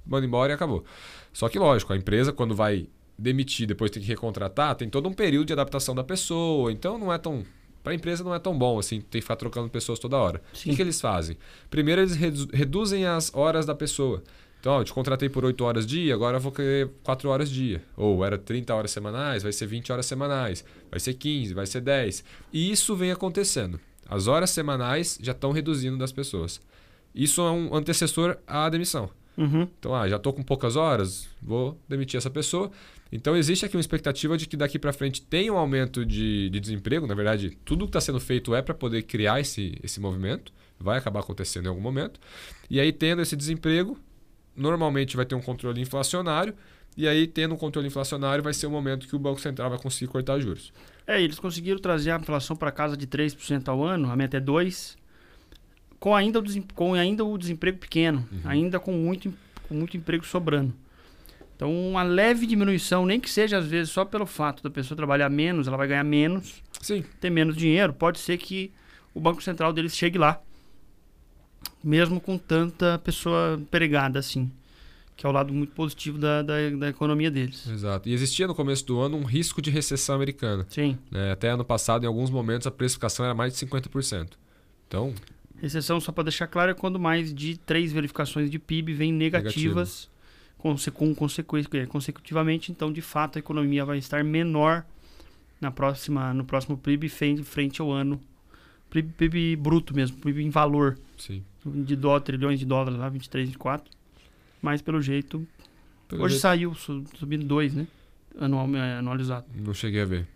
[0.05, 0.85] manda embora e acabou.
[1.33, 2.87] Só que lógico, a empresa quando vai
[3.19, 6.71] demitir, depois tem que recontratar, tem todo um período de adaptação da pessoa.
[6.71, 7.43] Então não é tão.
[7.83, 10.41] Para a empresa não é tão bom assim, tem que ficar trocando pessoas toda hora.
[10.53, 10.69] O Sim.
[10.69, 11.37] que, que eles fazem?
[11.69, 14.21] Primeiro eles redu- reduzem as horas da pessoa.
[14.59, 17.49] Então, ó, eu te contratei por 8 horas dia, agora eu vou querer 4 horas
[17.49, 17.81] dia.
[17.97, 21.81] Ou era 30 horas semanais, vai ser 20 horas semanais, vai ser 15, vai ser
[21.81, 22.23] 10.
[22.53, 23.79] E isso vem acontecendo.
[24.07, 26.61] As horas semanais já estão reduzindo das pessoas.
[27.15, 29.09] Isso é um antecessor à demissão.
[29.35, 29.67] Uhum.
[29.79, 32.69] Então, ah, já estou com poucas horas, vou demitir essa pessoa.
[33.11, 36.59] Então, existe aqui uma expectativa de que daqui para frente tenha um aumento de, de
[36.59, 37.05] desemprego.
[37.05, 40.53] Na verdade, tudo que está sendo feito é para poder criar esse, esse movimento.
[40.79, 42.19] Vai acabar acontecendo em algum momento.
[42.69, 43.97] E aí, tendo esse desemprego,
[44.55, 46.53] normalmente vai ter um controle inflacionário.
[46.97, 49.79] E aí, tendo um controle inflacionário, vai ser o momento que o Banco Central vai
[49.79, 50.71] conseguir cortar juros.
[51.05, 54.41] É, eles conseguiram trazer a inflação para casa de 3% ao ano, a meta é
[54.41, 54.95] 2%,
[55.99, 56.43] com ainda o,
[56.73, 58.39] com ainda o desemprego pequeno, Uhum.
[58.45, 59.33] ainda com muito,
[59.67, 60.73] com muito emprego sobrando.
[61.61, 65.29] Então, uma leve diminuição, nem que seja às vezes só pelo fato da pessoa trabalhar
[65.29, 68.71] menos, ela vai ganhar menos, Sim, ter menos dinheiro, pode ser que
[69.13, 70.41] o Banco Central deles chegue lá,
[71.83, 74.49] mesmo com tanta pessoa empregada assim,
[75.15, 77.67] que é o lado muito positivo da, da, da economia deles.
[77.67, 78.09] exato.
[78.09, 80.65] E existia no começo do ano um risco de recessão americana.
[80.67, 80.97] Sim.
[81.11, 81.31] né?
[81.31, 84.29] Até ano passado, em alguns momentos, a precificação era mais de 50%.
[84.87, 85.13] Então,
[85.61, 90.07] Recessão, só para deixar claro, é quando mais de três verificações de PIB vêm negativas
[90.07, 90.20] é,
[91.87, 92.71] consecutivamente.
[92.71, 94.85] Então, de fato, a economia vai estar menor
[95.59, 98.19] na próxima, no próximo PIB frente, frente ao ano.
[98.89, 101.43] PIB, PIB bruto mesmo, PIB em valor sim.
[101.65, 103.89] de dó, trilhões de dólares lá, 23, 24.
[104.61, 105.47] Mas, pelo jeito,
[106.07, 107.87] Pelo hoje jeito, saiu su- subindo 2, né?
[108.39, 109.45] Anual, é, anualizado.
[109.55, 110.27] Não cheguei a ver.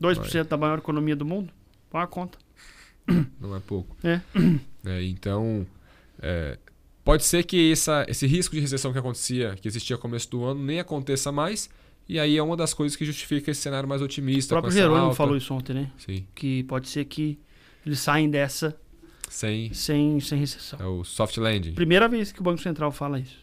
[0.00, 1.52] 2% da maior economia do mundo?
[1.90, 2.38] Põe a conta.
[3.40, 3.96] Não é pouco.
[4.04, 4.20] É.
[4.84, 5.66] É, então,
[6.20, 6.58] é,
[7.04, 10.44] pode ser que essa, esse risco de recessão que acontecia, que existia no começo do
[10.44, 11.68] ano, nem aconteça mais.
[12.08, 14.54] E aí é uma das coisas que justifica esse cenário mais O otimista.
[14.54, 15.16] com próprio Jerônimo alta.
[15.16, 15.90] falou isso ontem, né?
[15.98, 17.38] Sim, Que pode ser que
[17.86, 18.76] eles saem dessa
[19.30, 20.78] sem sem, sem recessão.
[20.80, 21.72] é o soft landing.
[21.72, 23.38] Primeira vez que o Banco Central fala isso.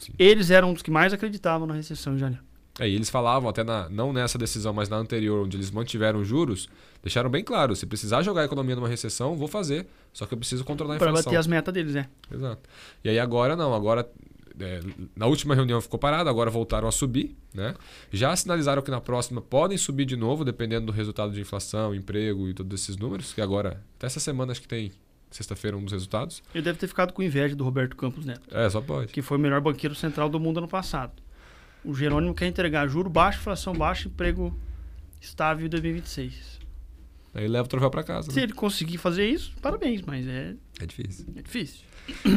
[0.00, 0.12] Sim.
[0.18, 2.42] Eles eram dos que mais acreditavam na recessão em janeiro.
[2.80, 6.24] É, e eles falavam, até na, não nessa decisão, mas na anterior, onde eles mantiveram
[6.24, 6.68] juros,
[7.02, 10.38] deixaram bem claro: se precisar jogar a economia numa recessão, vou fazer, só que eu
[10.38, 11.30] preciso controlar a Para inflação.
[11.30, 12.08] bater as metas deles, é.
[12.32, 12.68] Exato.
[13.04, 14.08] E aí agora não, agora
[14.58, 14.80] é,
[15.14, 17.74] na última reunião ficou parado, agora voltaram a subir, né?
[18.10, 22.48] Já sinalizaram que na próxima podem subir de novo, dependendo do resultado de inflação, emprego
[22.48, 24.90] e todos esses números, que agora, até essa semana acho que tem
[25.30, 26.42] sexta-feira um dos resultados.
[26.54, 29.12] Ele deve ter ficado com inveja do Roberto Campos Neto, É, só pode.
[29.12, 31.12] que foi o melhor banqueiro central do mundo ano passado.
[31.84, 34.56] O Jerônimo quer entregar juro baixo, inflação baixa, emprego
[35.20, 36.60] estável em 2026.
[37.32, 38.30] Aí leva o troféu para casa.
[38.30, 38.42] Se Né?
[38.42, 41.26] ele conseguir fazer isso, parabéns, mas é, É difícil.
[41.36, 41.80] é difícil.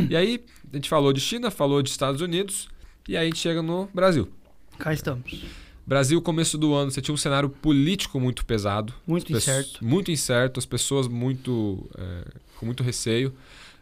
[0.10, 2.70] E aí, a gente falou de China, falou de Estados Unidos,
[3.08, 4.30] e aí a gente chega no Brasil.
[4.78, 5.44] Cá estamos.
[5.86, 8.94] Brasil, começo do ano, você tinha um cenário político muito pesado.
[9.06, 9.84] Muito incerto.
[9.84, 12.26] Muito incerto, as pessoas muito é,
[12.58, 13.34] com muito receio.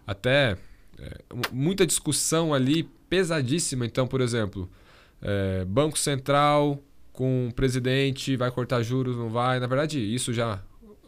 [0.07, 0.57] Até
[0.97, 3.85] é, mu- muita discussão ali pesadíssima.
[3.85, 4.67] Então, por exemplo,
[5.21, 6.81] é, Banco Central
[7.13, 9.59] com o presidente vai cortar juros, não vai.
[9.59, 10.61] Na verdade, isso já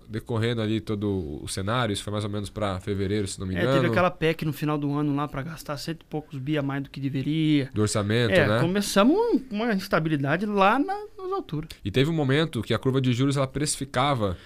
[0.07, 3.55] decorrendo ali todo o cenário, isso foi mais ou menos para fevereiro, se não me
[3.55, 3.73] É, engano.
[3.75, 6.61] teve aquela PEC no final do ano lá para gastar cento e poucos bi a
[6.61, 7.69] mais do que deveria.
[7.73, 8.59] Do orçamento, É, né?
[8.59, 11.69] começamos um- uma instabilidade lá na- nas alturas.
[11.83, 14.37] E teve um momento que a curva de juros ela precificava,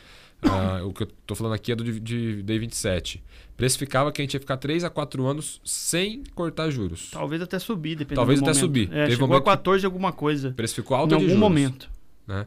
[0.41, 3.23] ah, o que eu tô falando aqui é do de, de Day 27,
[3.55, 7.09] precificava que a gente ia ficar 3 a 4 anos sem cortar juros.
[7.11, 8.65] Talvez até subir, dependendo Talvez do até momento.
[8.65, 8.89] subir.
[8.91, 11.39] É, Teve chegou momento a 14 alguma coisa Precificou em alta algum juros.
[11.39, 11.89] momento.
[12.27, 12.45] Né?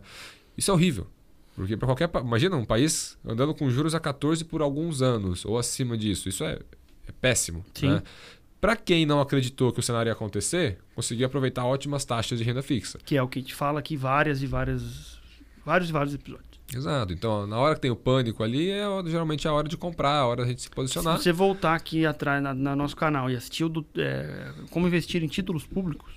[0.56, 1.06] Isso é horrível.
[1.56, 2.10] Porque para qualquer.
[2.20, 6.28] Imagina um país andando com juros a 14 por alguns anos, ou acima disso.
[6.28, 6.58] Isso é,
[7.06, 7.64] é péssimo.
[7.74, 7.90] Sim.
[7.90, 8.02] Né?
[8.60, 12.62] Para quem não acreditou que o cenário ia acontecer, conseguiu aproveitar ótimas taxas de renda
[12.62, 12.98] fixa.
[13.04, 15.18] Que é o que a gente fala aqui várias e várias.
[15.64, 16.49] Vários e vários episódios.
[16.74, 17.12] Exato.
[17.12, 20.18] Então, na hora que tem o pânico ali, é geralmente é a hora de comprar,
[20.18, 21.18] a hora da gente se posicionar.
[21.18, 24.86] Se você voltar aqui atrás na, no nosso canal e assistir o do, é, como
[24.86, 26.12] investir em títulos públicos,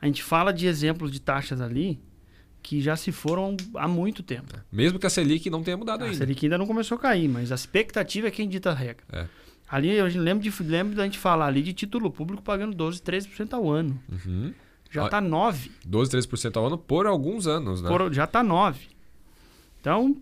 [0.00, 2.00] a gente fala de exemplos de taxas ali
[2.62, 4.52] que já se foram há muito tempo.
[4.72, 6.16] Mesmo que a Selic não tenha mudado a ainda.
[6.16, 9.04] A Selic ainda não começou a cair, mas a expectativa é quem dita a regra.
[9.12, 9.26] É.
[9.68, 13.52] Ali eu lembro, de, lembro da gente falar ali de título público pagando 12, 13%
[13.52, 14.00] ao ano.
[14.10, 14.52] Uhum.
[14.90, 15.70] Já está 9%.
[15.84, 17.88] 12, 13% ao ano por alguns anos, né?
[17.88, 18.95] Por, já está 9%.
[19.86, 20.16] Então,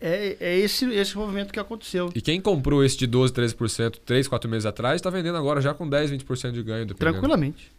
[0.00, 2.10] é, é esse, esse movimento que aconteceu.
[2.12, 5.72] E quem comprou esse de 12, 13% 3, 4 meses atrás, está vendendo agora já
[5.72, 6.84] com 10, 20% de ganho.
[6.84, 7.12] Dependendo.
[7.12, 7.70] Tranquilamente.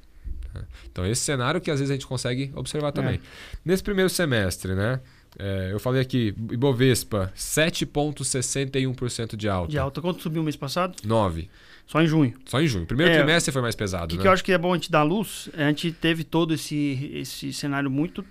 [0.89, 3.15] Então, esse cenário que às vezes a gente consegue observar também.
[3.15, 3.19] É.
[3.65, 5.01] Nesse primeiro semestre, né?
[5.37, 9.71] É, eu falei aqui, Ibovespa, 7,61% de alta.
[9.71, 10.01] De alta.
[10.01, 10.95] Quanto subiu o mês passado?
[11.03, 11.49] 9.
[11.85, 12.33] Só em junho.
[12.45, 12.85] Só em junho.
[12.85, 14.05] Primeiro é, trimestre foi mais pesado.
[14.05, 14.21] O que, né?
[14.21, 15.49] que eu acho que é bom a gente dar luz?
[15.53, 18.23] A gente teve todo esse, esse cenário muito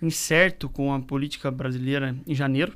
[0.00, 2.72] incerto com a política brasileira em janeiro,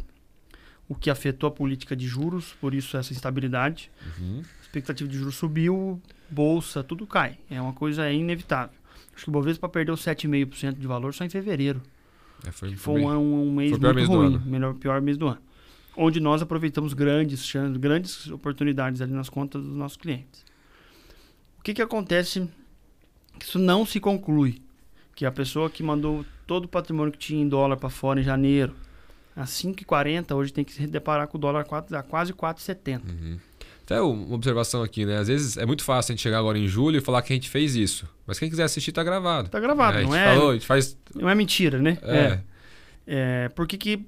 [0.89, 3.91] o que afetou a política de juros, por isso essa instabilidade.
[4.19, 4.43] Uhum.
[4.61, 7.39] A expectativa de juros subiu, bolsa, tudo cai.
[7.51, 8.77] É uma coisa inevitável.
[9.15, 11.83] Acho que o Bovespa perdeu 7,5% de valor só em fevereiro.
[12.47, 15.41] É, foi, foi, um, um, mês muito mês ruim, melhor pior mês do ano.
[15.97, 20.45] Onde nós aproveitamos grandes chances, grandes oportunidades ali nas contas dos nossos clientes.
[21.59, 22.49] O que, que acontece?
[23.41, 24.61] Isso não se conclui.
[25.15, 28.23] Que a pessoa que mandou todo o patrimônio que tinha em dólar para fora em
[28.23, 28.75] janeiro,
[29.37, 33.01] a 5,40, hoje tem que se deparar com o dólar a quase 4,70.
[33.09, 33.39] Uhum.
[33.85, 35.19] Até uma observação aqui, né?
[35.19, 37.37] Às vezes é muito fácil a gente chegar agora em julho e falar que a
[37.37, 38.09] gente fez isso.
[38.27, 39.49] Mas quem quiser assistir tá gravado.
[39.49, 40.35] Tá gravado, é, não é?
[40.35, 40.97] Falou, a gente faz...
[41.15, 41.99] Não é mentira, né?
[42.03, 42.17] É.
[42.17, 42.41] é.
[43.07, 44.05] é porque que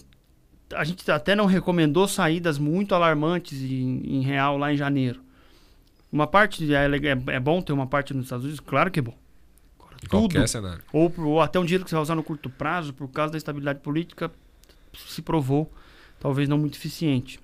[0.73, 5.21] a gente até não recomendou saídas muito alarmantes em, em real lá em janeiro.
[6.11, 8.61] Uma parte é, é, é, bom ter uma parte nos Estados Unidos?
[8.61, 9.15] Claro que é bom.
[10.05, 10.83] Tudo, qualquer cenário.
[10.93, 13.39] Ou, ou até um dinheiro que você vai usar no curto prazo, por causa da
[13.39, 14.31] estabilidade política,
[14.95, 15.71] se provou
[16.21, 17.41] talvez não muito eficiente.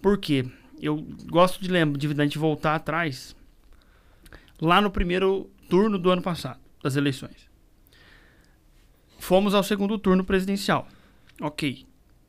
[0.00, 0.46] Por quê?
[0.80, 3.36] eu gosto de lembrar, de a gente voltar atrás,
[4.60, 7.48] lá no primeiro turno do ano passado, das eleições.
[9.18, 10.86] Fomos ao segundo turno presidencial.
[11.40, 11.86] Ok.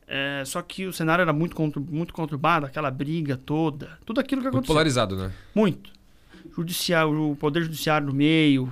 [0.07, 4.45] É, só que o cenário era muito, muito conturbado, aquela briga toda, tudo aquilo que
[4.45, 4.73] muito aconteceu.
[4.73, 5.31] polarizado, né?
[5.53, 5.91] Muito.
[6.57, 8.71] O poder judiciário no meio,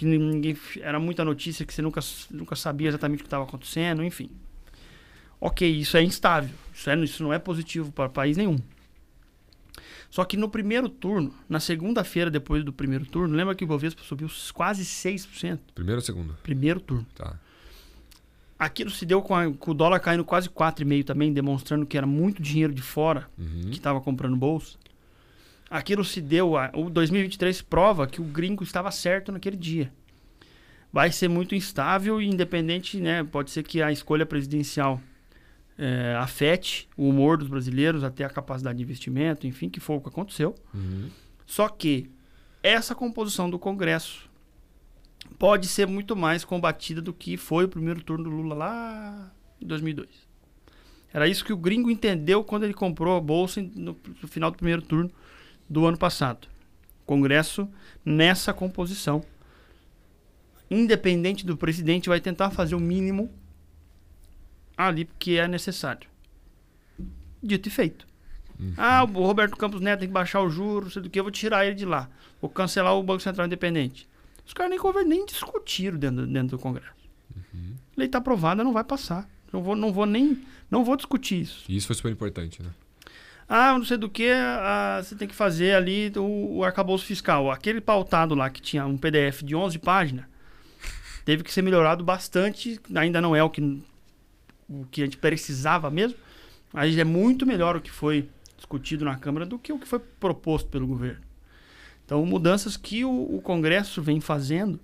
[0.00, 4.02] que ninguém era muita notícia que você nunca, nunca sabia exatamente o que estava acontecendo,
[4.02, 4.30] enfim.
[5.38, 6.54] Ok, isso é instável.
[6.72, 8.58] Isso, é, isso não é positivo para país nenhum.
[10.08, 14.02] Só que no primeiro turno, na segunda-feira depois do primeiro turno, lembra que o Bovespa
[14.02, 15.58] subiu quase 6%?
[15.74, 16.34] Primeiro ou segundo?
[16.42, 17.06] Primeiro turno.
[17.14, 17.38] Tá.
[18.58, 22.06] Aquilo se deu com, a, com o dólar caindo quase 4,5 também, demonstrando que era
[22.06, 23.68] muito dinheiro de fora uhum.
[23.70, 24.78] que estava comprando bolsa.
[25.70, 26.56] Aquilo se deu.
[26.56, 29.92] A, o 2023 prova que o gringo estava certo naquele dia.
[30.92, 33.22] Vai ser muito instável e independente, né?
[33.22, 35.00] Pode ser que a escolha presidencial
[35.78, 40.00] é, afete o humor dos brasileiros, até a capacidade de investimento, enfim, que foi o
[40.00, 40.56] que aconteceu.
[40.74, 41.08] Uhum.
[41.46, 42.10] Só que
[42.62, 44.28] essa composição do Congresso
[45.38, 49.66] pode ser muito mais combatida do que foi o primeiro turno do Lula lá em
[49.66, 50.08] 2002.
[51.12, 54.56] Era isso que o gringo entendeu quando ele comprou a bolsa no, no final do
[54.56, 55.10] primeiro turno
[55.70, 56.48] do ano passado.
[57.06, 57.68] Congresso
[58.04, 59.24] nessa composição.
[60.68, 63.30] Independente do presidente, vai tentar fazer o mínimo
[64.76, 66.08] ali porque é necessário.
[67.42, 68.06] Dito e feito.
[68.58, 68.74] Uhum.
[68.76, 71.30] Ah, o Roberto Campos Neto tem que baixar o juros, sei do que, eu vou
[71.30, 72.10] tirar ele de lá.
[72.40, 74.08] Vou cancelar o Banco Central Independente.
[74.46, 76.92] Os caras nem, conver, nem discutiram dentro, dentro do Congresso.
[77.34, 77.74] Uhum.
[77.96, 79.28] Lei está aprovada, não vai passar.
[79.52, 80.42] Não vou, não vou nem.
[80.70, 81.64] Não vou discutir isso.
[81.68, 82.70] E isso foi super importante, né?
[83.52, 87.50] Ah, não sei do que, ah, você tem que fazer ali o, o arcabouço fiscal.
[87.50, 90.24] Aquele pautado lá que tinha um PDF de 11 páginas,
[91.24, 92.80] teve que ser melhorado bastante.
[92.94, 93.60] Ainda não é o que
[94.68, 96.16] o que a gente precisava mesmo,
[96.72, 99.98] mas é muito melhor o que foi discutido na Câmara do que o que foi
[99.98, 101.20] proposto pelo governo.
[102.06, 104.78] Então, mudanças que o, o Congresso vem fazendo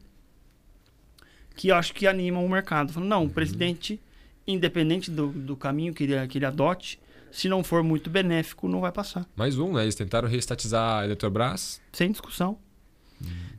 [1.55, 2.93] que acho que animam o mercado.
[2.93, 4.01] Falando, não, o presidente,
[4.45, 6.99] independente do, do caminho que ele, que ele adote,
[7.37, 9.29] se não for muito benéfico, não vai passar.
[9.37, 9.83] Mais um, né?
[9.83, 11.83] Eles tentaram reestatizar a Eletrobras.
[11.93, 12.59] Sem discussão.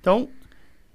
[0.01, 0.29] Então,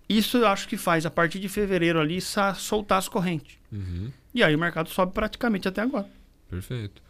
[0.08, 3.56] isso eu acho que faz, a partir de fevereiro ali, soltar as correntes.
[3.70, 4.10] Uhum.
[4.34, 6.10] E aí o mercado sobe praticamente até agora.
[6.50, 7.00] Perfeito.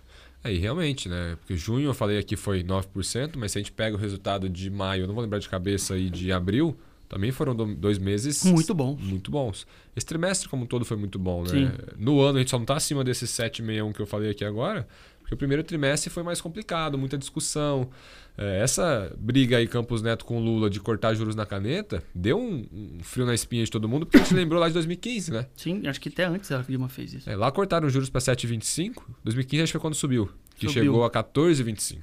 [0.45, 1.37] Aí realmente, né?
[1.41, 4.69] Porque junho eu falei aqui foi 9%, mas se a gente pega o resultado de
[4.69, 6.77] maio, eu não vou lembrar de cabeça aí de abril,
[7.09, 9.01] também foram dois meses muito bons.
[9.01, 9.67] Muito bons.
[9.95, 11.49] Esse trimestre como um todo foi muito bom, né?
[11.49, 11.71] Sim.
[11.97, 14.89] No ano a gente só não está acima desses 761 que eu falei aqui agora,
[15.33, 17.89] porque o primeiro trimestre foi mais complicado, muita discussão.
[18.37, 22.67] É, essa briga aí, Campos Neto com Lula de cortar juros na caneta, deu um,
[22.71, 25.47] um, frio na espinha de todo mundo, porque a gente lembrou lá de 2015, né?
[25.57, 27.31] Sim, acho que até antes a Dilma fez isso.
[27.31, 29.03] É, lá cortaram os juros para 7,25.
[29.25, 30.83] 2015 acho que foi quando subiu, que Subiu.
[30.85, 32.01] chegou a 14,25.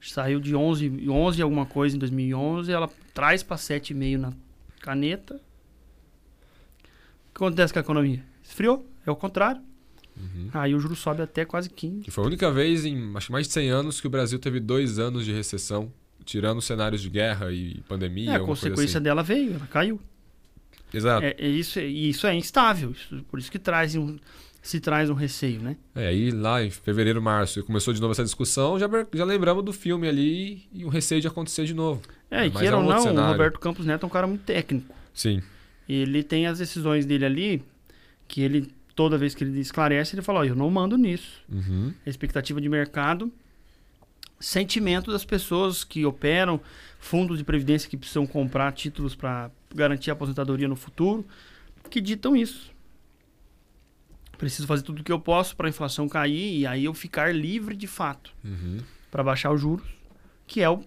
[0.00, 4.32] Saiu de 11, 11 alguma coisa em 2011, ela traz para 7,5 na
[4.80, 5.36] caneta.
[5.36, 5.38] O
[7.38, 8.22] que acontece com a economia?
[8.42, 9.62] Esfriou, é o contrário.
[10.16, 10.48] Uhum.
[10.52, 12.02] Aí o juro sobe até quase 15.
[12.02, 14.38] Que foi a única vez em acho que mais de 100 anos que o Brasil
[14.38, 15.92] teve dois anos de recessão,
[16.24, 18.30] tirando cenários de guerra e pandemia.
[18.30, 19.04] É, a consequência assim.
[19.04, 20.00] dela veio, ela caiu.
[20.92, 21.24] Exato.
[21.26, 24.16] É, é isso, e isso é instável, isso- por isso que traz um,
[24.62, 25.76] se traz um receio, né?
[25.94, 29.72] É, aí lá em fevereiro, março, começou de novo essa discussão, já, já lembramos do
[29.72, 32.00] filme ali e o receio de acontecer de novo.
[32.30, 33.32] É, e Mas queira é ou um não, o cenário.
[33.32, 34.94] Roberto Campos Neto é um cara muito técnico.
[35.12, 35.42] Sim.
[35.88, 37.62] Ele tem as decisões dele ali,
[38.26, 41.42] que ele, toda vez que ele esclarece, ele fala, ó, eu não mando nisso.
[41.50, 41.92] Uhum.
[42.06, 43.32] expectativa de mercado,
[44.38, 46.60] sentimento das pessoas que operam,
[46.98, 51.26] fundos de previdência que precisam comprar títulos para garantir a aposentadoria no futuro,
[51.90, 52.72] que ditam isso.
[54.38, 57.34] Preciso fazer tudo o que eu posso para a inflação cair e aí eu ficar
[57.34, 58.78] livre de fato Uhum.
[59.10, 59.86] para baixar os juros,
[60.46, 60.82] que é o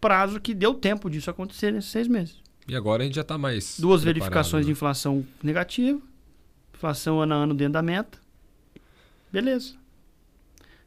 [0.00, 2.36] prazo que deu tempo disso acontecer nesses seis meses.
[2.68, 3.80] E agora a gente já está mais.
[3.80, 4.72] Duas verificações de né?
[4.72, 6.00] inflação negativa,
[6.80, 8.18] inflação ano a ano dentro da meta.
[9.30, 9.74] Beleza.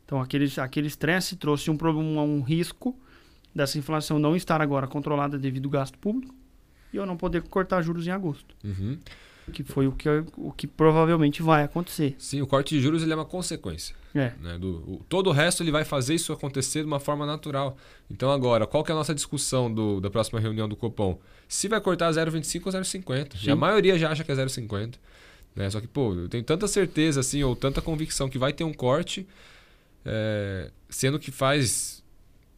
[0.06, 2.97] Então aquele aquele estresse trouxe um problema, um risco
[3.56, 6.34] dessa inflação não estar agora controlada devido ao gasto público
[6.91, 8.97] e eu não poder cortar juros em agosto, Uhum.
[9.51, 12.15] que foi o que, o que provavelmente vai acontecer.
[12.17, 13.95] Sim, o corte de juros ele é uma consequência.
[14.15, 14.32] É.
[14.39, 17.75] né, do, o- todo o resto ele vai fazer isso acontecer de uma forma natural.
[18.12, 21.19] Então agora, qual que é a nossa discussão do- da próxima reunião do Copom?
[21.47, 23.36] Se vai cortar 0,25 ou 0,50.
[23.36, 23.49] E Sim.
[23.51, 24.99] a maioria já acha que é 0,50.
[25.56, 25.70] Né?
[25.70, 28.74] Só que, pô, eu tenho tanta certeza assim, ou tanta convicção que vai ter um
[28.74, 29.28] corte,
[30.06, 32.04] é, sendo que faz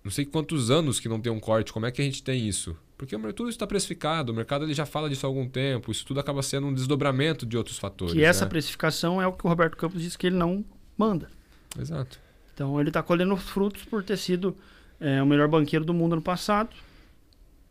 [0.05, 1.73] não sei quantos anos que não tem um corte.
[1.73, 2.77] Como é que a gente tem isso?
[2.95, 6.05] Porque tudo isso está precificado, o mercado ele já fala disso há algum tempo, isso
[6.05, 8.13] tudo acaba sendo um desdobramento de outros fatores.
[8.13, 8.49] Que essa né?
[8.49, 10.63] precificação é o que o Roberto Campos disse que ele não
[10.97, 11.29] manda.
[11.77, 12.19] Exato.
[12.53, 14.55] Então ele está colhendo os frutos por ter sido
[14.99, 16.69] é, o melhor banqueiro do mundo no passado.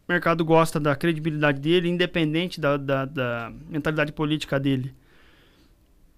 [0.07, 4.95] O mercado gosta da credibilidade dele, independente da, da, da mentalidade política dele.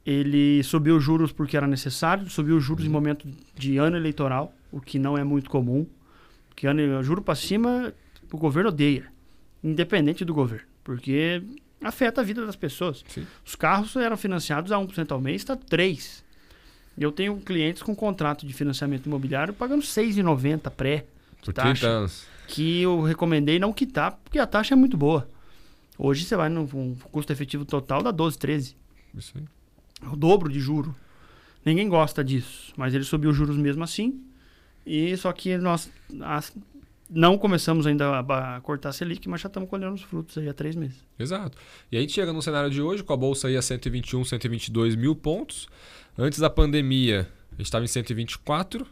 [0.06, 4.54] Ele subiu os juros porque era necessário, subiu os juros em momento de ano eleitoral,
[4.70, 5.84] o que não é muito comum.
[6.48, 7.92] Porque ano, juro para cima,
[8.32, 9.06] o governo odeia,
[9.64, 11.42] independente do governo, porque
[11.82, 13.04] afeta a vida das pessoas.
[13.08, 13.26] Sim.
[13.44, 16.22] Os carros eram financiados a 1% ao mês, está 3%.
[16.98, 21.04] Eu tenho clientes com contrato de financiamento imobiliário pagando R$ 6,90 pré,
[21.44, 21.72] Por taxa.
[21.72, 22.26] 30 anos.
[22.48, 25.28] que eu recomendei não quitar, porque a taxa é muito boa.
[25.98, 28.76] Hoje você vai no um custo efetivo total dá 12, 13.
[29.14, 29.44] Isso aí.
[30.12, 30.94] O dobro de juro.
[31.64, 34.20] Ninguém gosta disso, mas ele subiu os juros mesmo assim.
[34.86, 35.90] E só que nós
[36.22, 36.56] as-
[37.10, 40.48] não começamos ainda a, a cortar a Selic, mas já estamos colhendo os frutos aí
[40.48, 40.96] há três meses.
[41.18, 41.56] Exato.
[41.90, 44.94] E a gente chega no cenário de hoje com a bolsa aí a 121, 122
[44.94, 45.68] mil pontos.
[46.16, 48.86] Antes da pandemia, a gente estava em 124.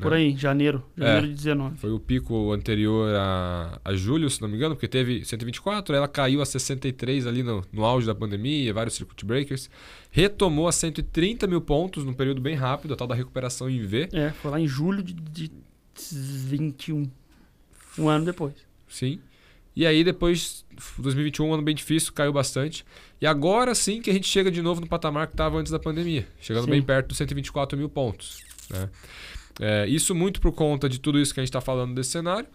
[0.00, 0.16] Por né?
[0.16, 1.28] aí, janeiro, janeiro É.
[1.28, 1.78] de 19.
[1.78, 5.98] Foi o pico anterior a, a julho, se não me engano, porque teve 124, aí
[5.98, 9.70] ela caiu a 63 ali no, no auge da pandemia, vários circuit breakers.
[10.10, 14.08] Retomou a 130 mil pontos num período bem rápido, a tal da recuperação em V.
[14.12, 15.50] É, foi lá em julho de, de
[16.10, 17.08] 21.
[17.98, 18.54] Um ano depois.
[18.88, 19.20] Sim.
[19.76, 20.64] E aí depois,
[20.98, 22.84] 2021, um ano bem difícil, caiu bastante.
[23.20, 25.78] E agora sim que a gente chega de novo no patamar que estava antes da
[25.78, 26.70] pandemia, chegando Sim.
[26.70, 28.40] bem perto dos 124 mil pontos.
[28.70, 28.88] né?
[29.60, 32.48] É, isso muito por conta de tudo isso que a gente está falando desse cenário.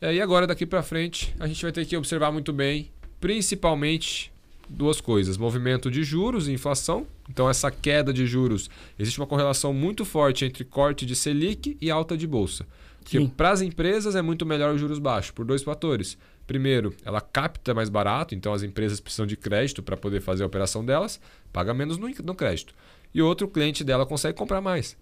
[0.00, 4.30] É, e agora, daqui para frente, a gente vai ter que observar muito bem, principalmente
[4.68, 7.06] duas coisas: movimento de juros e inflação.
[7.28, 11.90] Então, essa queda de juros, existe uma correlação muito forte entre corte de Selic e
[11.90, 12.66] alta de bolsa.
[13.00, 16.18] Porque para as empresas é muito melhor os juros baixos, por dois fatores.
[16.44, 20.46] Primeiro, ela capta mais barato, então as empresas precisam de crédito para poder fazer a
[20.46, 21.20] operação delas,
[21.52, 22.74] paga menos no, no crédito.
[23.14, 24.96] E outro, o cliente dela consegue comprar mais.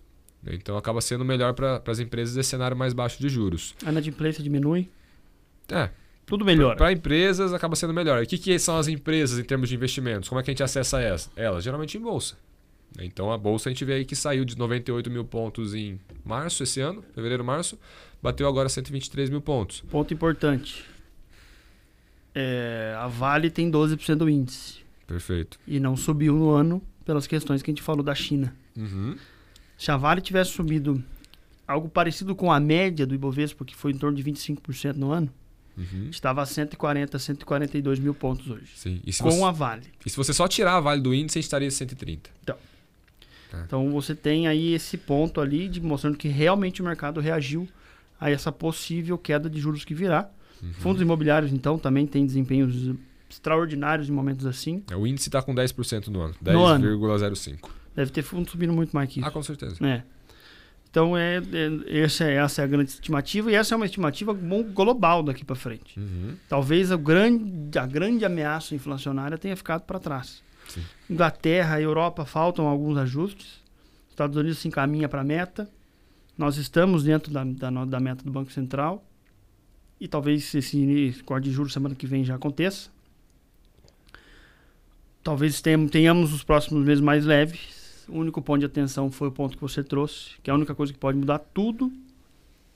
[0.46, 3.74] Então acaba sendo melhor para as empresas esse cenário mais baixo de juros.
[3.84, 4.88] A inadimplência diminui,
[5.70, 5.90] É,
[6.26, 6.76] tudo melhora.
[6.76, 8.20] para empresas acaba sendo melhor.
[8.22, 10.28] E o que, que são as empresas em termos de investimentos?
[10.28, 11.64] Como é que a gente acessa essa- elas?
[11.64, 12.36] Geralmente em bolsa.
[13.00, 16.62] Então a bolsa a gente vê aí que saiu de 98 mil pontos em março
[16.62, 17.78] esse ano, fevereiro, março,
[18.22, 19.80] bateu agora 123 mil pontos.
[19.90, 20.84] Ponto importante.
[22.34, 24.80] É, a Vale tem 12% do índice.
[25.06, 25.58] Perfeito.
[25.66, 28.54] E não subiu no ano pelas questões que a gente falou da China.
[28.76, 29.16] Uhum.
[29.76, 31.02] Se a Vale tivesse subido
[31.66, 35.30] algo parecido com a média do Ibovespa, que foi em torno de 25% no ano,
[35.76, 36.08] Uhum.
[36.08, 38.70] estava a 140, 142 mil pontos hoje.
[38.76, 39.00] Sim.
[39.20, 39.82] Com você, a Vale.
[40.06, 42.30] e se você só tirar a Vale do índice, a gente estaria em 130.
[42.42, 42.56] Então.
[43.52, 43.60] É.
[43.66, 47.68] Então você tem aí esse ponto ali de mostrando que realmente o mercado reagiu
[48.20, 50.30] a essa possível queda de juros que virá.
[50.62, 50.72] Uhum.
[50.74, 52.94] Fundos imobiliários, então, também têm desempenhos
[53.28, 54.82] extraordinários em momentos assim.
[54.90, 56.34] É, O índice está com 10% no ano.
[56.40, 56.84] No ano.
[56.86, 57.68] 10,05.
[57.94, 59.28] Deve ter fundo subindo muito mais que isso.
[59.28, 59.76] Ah, com certeza.
[59.86, 60.02] É.
[60.90, 64.32] Então, é, é- essa, é, essa é a grande estimativa, e essa é uma estimativa
[64.32, 65.98] global daqui para frente.
[65.98, 66.36] Uhum.
[66.48, 70.42] Talvez a grande, a grande ameaça inflacionária tenha ficado para trás.
[70.68, 70.82] Sim.
[71.10, 73.60] Inglaterra e Europa faltam alguns ajustes.
[74.08, 75.68] Estados Unidos se encaminha para a meta.
[76.38, 79.04] Nós estamos dentro da, da, da meta do Banco Central.
[80.00, 82.88] E talvez esse corte de juros semana que vem já aconteça.
[85.22, 87.83] Talvez tenham- tenhamos os próximos meses mais leves.
[88.08, 90.74] O único ponto de atenção foi o ponto que você trouxe, que é a única
[90.74, 91.92] coisa que pode mudar tudo.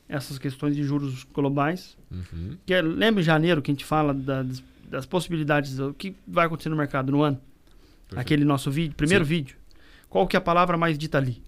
[0.09, 1.97] Essas questões de juros globais.
[2.11, 2.57] Uhum.
[2.64, 6.47] Que é, lembra em janeiro que a gente fala das, das possibilidades, do que vai
[6.47, 7.39] acontecer no mercado no ano?
[8.09, 8.20] Perfeito.
[8.20, 9.29] Aquele nosso vídeo, primeiro Sim.
[9.29, 9.57] vídeo.
[10.09, 11.43] Qual que é a palavra mais dita ali?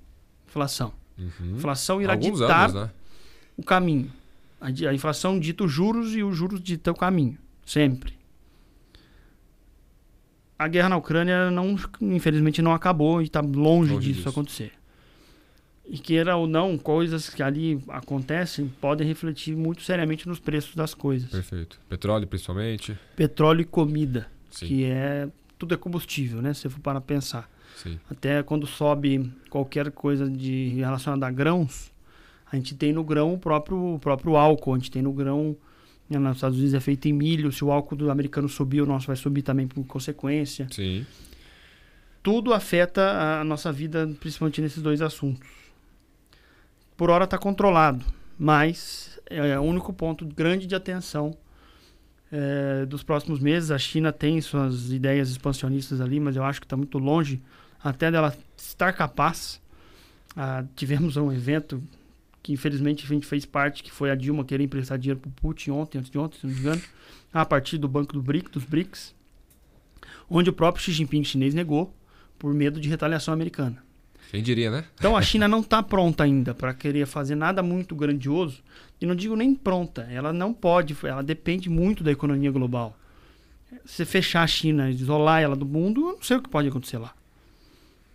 [0.47, 0.93] Inflação.
[1.19, 1.57] Uhum.
[1.57, 2.91] Inflação irá Alguns ditar anos, né?
[3.57, 4.13] o caminho.
[4.61, 7.39] A, a inflação dita os juros e os juros dita o caminho.
[7.65, 8.20] Sempre.
[10.61, 14.29] A guerra na Ucrânia, não, infelizmente, não acabou e está longe, Longe disso, disso.
[14.29, 14.73] acontecer.
[15.89, 20.93] E queira ou não, coisas que ali acontecem podem refletir muito seriamente nos preços das
[20.93, 21.31] coisas.
[21.31, 21.81] Perfeito.
[21.89, 22.95] Petróleo, principalmente.
[23.17, 24.67] Petróleo e comida, Sim.
[24.67, 26.53] que é tudo é combustível, né?
[26.53, 27.51] Se for para pensar.
[27.77, 27.99] Sim.
[28.11, 31.91] Até quando sobe qualquer coisa de relacionada a grãos,
[32.53, 35.57] a gente tem no grão o próprio, o próprio álcool, a gente tem no grão,
[36.19, 39.07] nos Estados Unidos é feito em milho, se o álcool do americano subir, o nosso
[39.07, 40.67] vai subir também por consequência.
[40.71, 41.07] Sim.
[42.23, 45.49] Tudo afeta a nossa vida, principalmente nesses dois assuntos.
[46.97, 48.05] Por hora está controlado,
[48.39, 51.35] mas é o único ponto grande de atenção
[52.31, 53.71] é, dos próximos meses.
[53.71, 57.41] A China tem suas ideias expansionistas ali, mas eu acho que está muito longe
[57.83, 59.61] até dela estar capaz.
[60.37, 61.83] Ah, tivemos um evento
[62.43, 65.33] que infelizmente a gente fez parte, que foi a Dilma querer emprestar dinheiro para o
[65.33, 66.83] Putin ontem, antes de ontem, se não me engano,
[67.33, 69.15] a partir do Banco do BRIC, dos BRICS,
[70.29, 71.95] onde o próprio Xi Jinping chinês negou
[72.39, 73.83] por medo de retaliação americana.
[74.31, 74.85] Quem diria, né?
[74.95, 78.63] Então a China não está pronta ainda para querer fazer nada muito grandioso.
[79.01, 82.97] E não digo nem pronta, ela não pode, ela depende muito da economia global.
[83.85, 86.99] Se fechar a China, isolar ela do mundo, eu não sei o que pode acontecer
[86.99, 87.15] lá.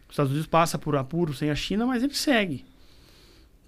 [0.08, 2.64] Os Estados Unidos passa por apuro sem a China, mas ele segue.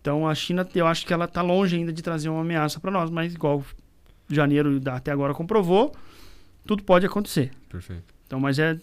[0.08, 2.90] Então a China, eu acho que ela está longe ainda de trazer uma ameaça para
[2.90, 3.62] nós, mas igual
[4.30, 5.94] janeiro até agora comprovou,
[6.66, 7.52] tudo pode acontecer.
[7.68, 8.06] Perfeito.
[8.26, 8.80] Então, mas é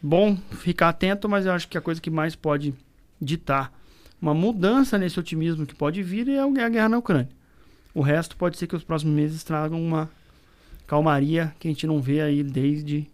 [0.00, 2.72] bom ficar atento, mas eu acho que a coisa que mais pode
[3.20, 3.78] ditar
[4.18, 7.28] uma mudança nesse otimismo que pode vir é a guerra na Ucrânia.
[7.92, 10.08] O resto pode ser que os próximos meses tragam uma
[10.86, 13.06] calmaria que a gente não vê aí desde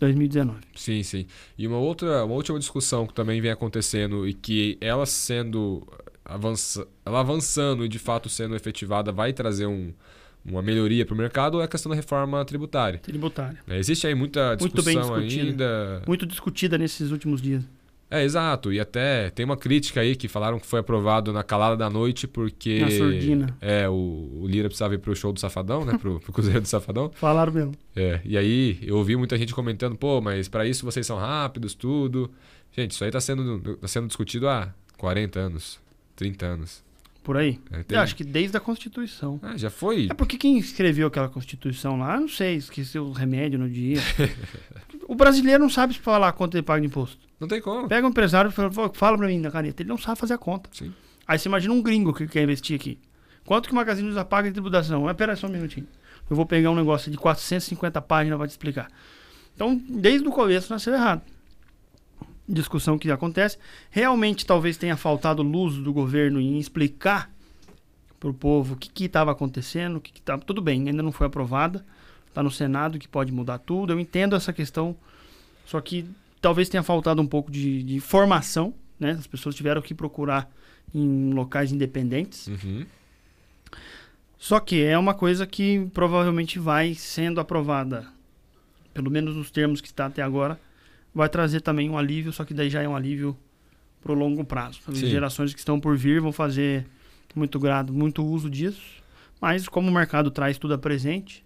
[0.00, 0.58] 2019.
[0.74, 1.26] Sim, sim.
[1.56, 5.86] E uma outra, uma última discussão que também vem acontecendo e que ela sendo
[6.34, 9.92] avança, ela avançando e de fato sendo efetivada vai trazer um,
[10.44, 12.98] uma melhoria para o mercado é a questão da reforma tributária.
[13.00, 13.58] Tributária.
[13.68, 15.50] É, existe aí muita Muito bem discussão discutida.
[15.50, 16.02] ainda.
[16.06, 17.64] Muito discutida nesses últimos dias.
[18.10, 18.72] É, exato.
[18.72, 22.26] E até tem uma crítica aí que falaram que foi aprovado na calada da noite
[22.26, 22.80] porque.
[22.80, 23.56] Na surdina.
[23.60, 23.92] É, o,
[24.40, 25.96] o Lira precisava ir pro show do Safadão, né?
[25.96, 27.10] Pro, pro Cruzeiro do Safadão.
[27.14, 27.72] Falaram mesmo.
[27.94, 31.72] É, e aí eu ouvi muita gente comentando, pô, mas para isso vocês são rápidos,
[31.74, 32.28] tudo.
[32.76, 35.80] Gente, isso aí tá sendo, tá sendo discutido há 40 anos,
[36.20, 36.84] 30 anos.
[37.24, 37.58] Por aí.
[37.70, 39.40] É, tem- acho que desde a Constituição.
[39.42, 40.08] Ah, já foi.
[40.10, 43.98] É porque quem escreveu aquela Constituição lá, não sei, esqueceu o remédio no dia.
[45.08, 47.18] o brasileiro não sabe falar quanto ele paga de imposto.
[47.38, 47.88] Não tem como.
[47.88, 49.82] Pega um empresário e fala, "Pô, fala pra mim na caneta.
[49.82, 50.68] Ele não sabe fazer a conta.
[50.72, 50.92] Sim.
[51.26, 52.98] Aí você imagina um gringo que quer investir aqui.
[53.46, 55.02] Quanto que o Magazine Luiza paga de tributação?
[55.04, 55.86] Mas pera só um minutinho.
[56.28, 58.88] Eu vou pegar um negócio de 450 páginas pra te explicar.
[59.54, 61.22] Então, desde o começo nasceu errado.
[62.52, 63.58] Discussão que acontece.
[63.90, 67.30] Realmente, talvez tenha faltado luz do governo em explicar
[68.18, 70.42] pro povo o que estava acontecendo, o que estava.
[70.42, 71.84] Tudo bem, ainda não foi aprovada.
[72.28, 73.92] Está no Senado, que pode mudar tudo.
[73.92, 74.96] Eu entendo essa questão.
[75.64, 76.04] Só que
[76.40, 79.12] talvez tenha faltado um pouco de, de formação, né?
[79.12, 80.50] As pessoas tiveram que procurar
[80.94, 82.48] em locais independentes.
[82.48, 82.84] Uhum.
[84.38, 88.06] Só que é uma coisa que provavelmente vai sendo aprovada,
[88.94, 90.58] pelo menos nos termos que está até agora,
[91.14, 93.36] vai trazer também um alívio, só que daí já é um alívio
[94.00, 94.80] pro longo prazo.
[94.86, 95.06] As Sim.
[95.06, 96.86] gerações que estão por vir vão fazer
[97.34, 99.02] muito grado, muito uso disso,
[99.40, 101.44] mas como o mercado traz tudo a presente,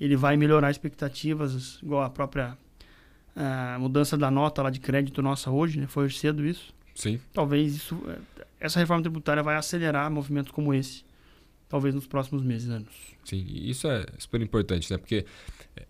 [0.00, 2.56] ele vai melhorar expectativas, igual a própria
[3.34, 5.86] ah, mudança da nota lá de crédito nossa hoje, né?
[5.86, 6.74] Foi cedo isso.
[6.94, 7.20] Sim.
[7.32, 11.04] Talvez isso, eh, essa reforma tributária vai acelerar movimentos como esse,
[11.68, 12.88] talvez nos próximos meses, anos.
[13.22, 14.96] Sim, isso é super importante, né?
[14.96, 15.26] Porque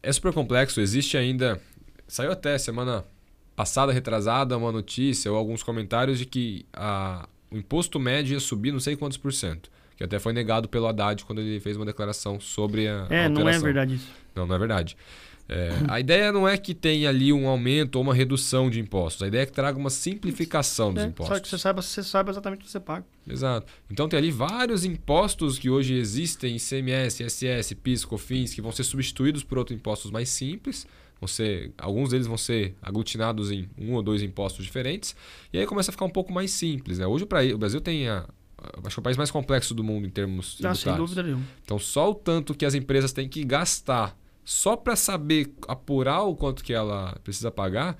[0.03, 1.61] é super complexo, existe ainda.
[2.09, 3.04] Saiu até semana
[3.54, 8.72] passada, retrasada, uma notícia ou alguns comentários de que a, o imposto médio ia subir
[8.72, 9.70] não sei quantos por cento.
[9.96, 13.07] Que até foi negado pelo Haddad quando ele fez uma declaração sobre a.
[13.09, 14.09] É, a não é verdade isso.
[14.34, 14.96] Não, não é verdade.
[15.48, 19.22] É, a ideia não é que tenha ali um aumento ou uma redução de impostos.
[19.22, 21.36] A ideia é que traga uma simplificação dos É, impostos.
[21.36, 23.07] Só que você saiba, você saiba exatamente o que você paga.
[23.26, 23.72] Exato.
[23.88, 28.82] Então tem ali vários impostos que hoje existem, ICMS, ISS, PIS, COFINS, que vão ser
[28.84, 30.86] substituídos por outros impostos mais simples.
[31.27, 35.17] Ser, alguns deles vão ser aglutinados em um ou dois impostos diferentes.
[35.53, 36.99] E aí começa a ficar um pouco mais simples.
[36.99, 37.07] Né?
[37.07, 38.29] Hoje o Brasil tem a,
[38.85, 41.45] acho que é o país mais complexo do mundo em termos Ah, sem dúvida nenhuma.
[41.64, 46.37] Então, só o tanto que as empresas têm que gastar só para saber apurar o
[46.37, 47.99] quanto que ela precisa pagar.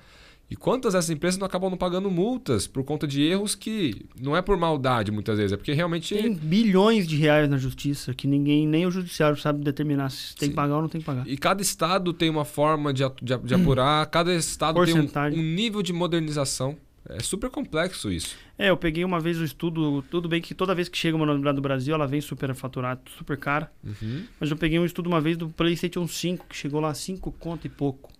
[0.49, 4.35] E quantas dessas empresas não acabam não pagando multas por conta de erros que não
[4.35, 8.27] é por maldade muitas vezes, é porque realmente Tem bilhões de reais na justiça que
[8.27, 10.51] ninguém, nem o judiciário sabe determinar se tem Sim.
[10.51, 11.27] que pagar ou não tem que pagar.
[11.27, 15.43] E cada estado tem uma forma de, de, de apurar, cada estado tem um, um
[15.43, 16.77] nível de modernização.
[17.09, 18.35] É super complexo isso.
[18.57, 21.25] É, eu peguei uma vez o estudo, tudo bem que toda vez que chega uma
[21.25, 23.71] novidade do Brasil, ela vem super faturada, super cara.
[23.81, 24.25] Uhum.
[24.39, 27.31] Mas eu peguei um estudo uma vez do PlayStation 5, que chegou lá a 5
[27.33, 28.11] conto e pouco.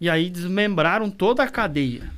[0.00, 2.10] E aí desmembraram toda a cadeia.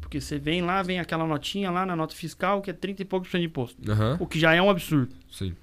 [0.00, 3.04] Porque você vem lá, vem aquela notinha lá na nota fiscal que é 30 e
[3.04, 3.90] poucos por cento de imposto.
[3.90, 5.14] Aham, O que já é um absurdo.
[5.30, 5.54] sim.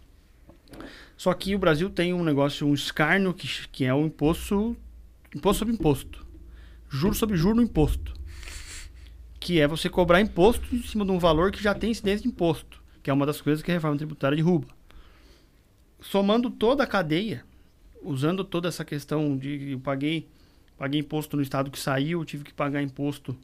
[1.18, 4.76] Só que o Brasil tem um negócio, um escárnio, que, que é o imposto.
[5.36, 6.26] Imposto sobre imposto.
[6.90, 8.14] Juro sobre juro no imposto.
[9.40, 12.28] Que é você cobrar imposto em cima de um valor que já tem incidência de
[12.30, 12.82] imposto.
[13.04, 14.68] Que é uma das coisas que a reforma tributária derruba.
[16.02, 17.44] Somando toda a cadeia,
[18.02, 20.28] usando toda essa questão de eu paguei,
[20.82, 23.38] paguei imposto no estado que saiu, tive que pagar imposto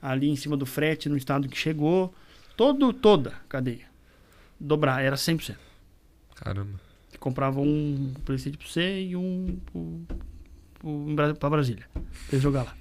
[0.00, 2.14] ali em cima do frete no estado que chegou.
[2.56, 3.86] Todo, toda cadeia.
[4.58, 5.56] Dobrar, era 100%.
[6.36, 6.80] Caramba.
[7.18, 8.14] Comprava um
[9.08, 10.00] e um pro,
[10.78, 11.88] pro, em Bra- pra Brasília.
[12.30, 12.76] Pra jogar lá.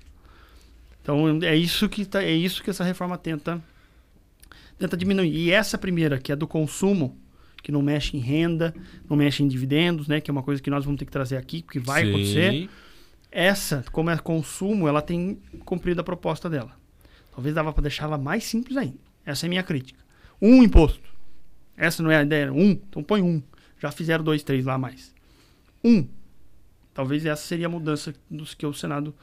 [1.01, 3.60] Então é isso que tá, é isso que essa reforma tenta
[4.78, 5.36] tenta diminuir.
[5.36, 7.18] E essa primeira, que é do consumo,
[7.64, 8.72] que não mexe em renda,
[9.10, 11.38] não mexe em dividendos, né, que é uma coisa que nós vamos ter que trazer
[11.38, 12.10] aqui, porque vai Sim.
[12.10, 12.70] acontecer.
[13.36, 16.71] Essa, como é consumo, ela tem cumprido a proposta dela.
[17.33, 18.97] Talvez dava para deixar ela mais simples ainda.
[19.25, 20.01] Essa é a minha crítica.
[20.41, 21.09] Um imposto.
[21.75, 22.53] Essa não é a ideia.
[22.53, 23.43] Um, então põe um.
[23.77, 25.13] Já fizeram dois, três lá a mais.
[25.83, 26.07] Um.
[26.93, 29.13] Talvez essa seria a mudança dos que o Senado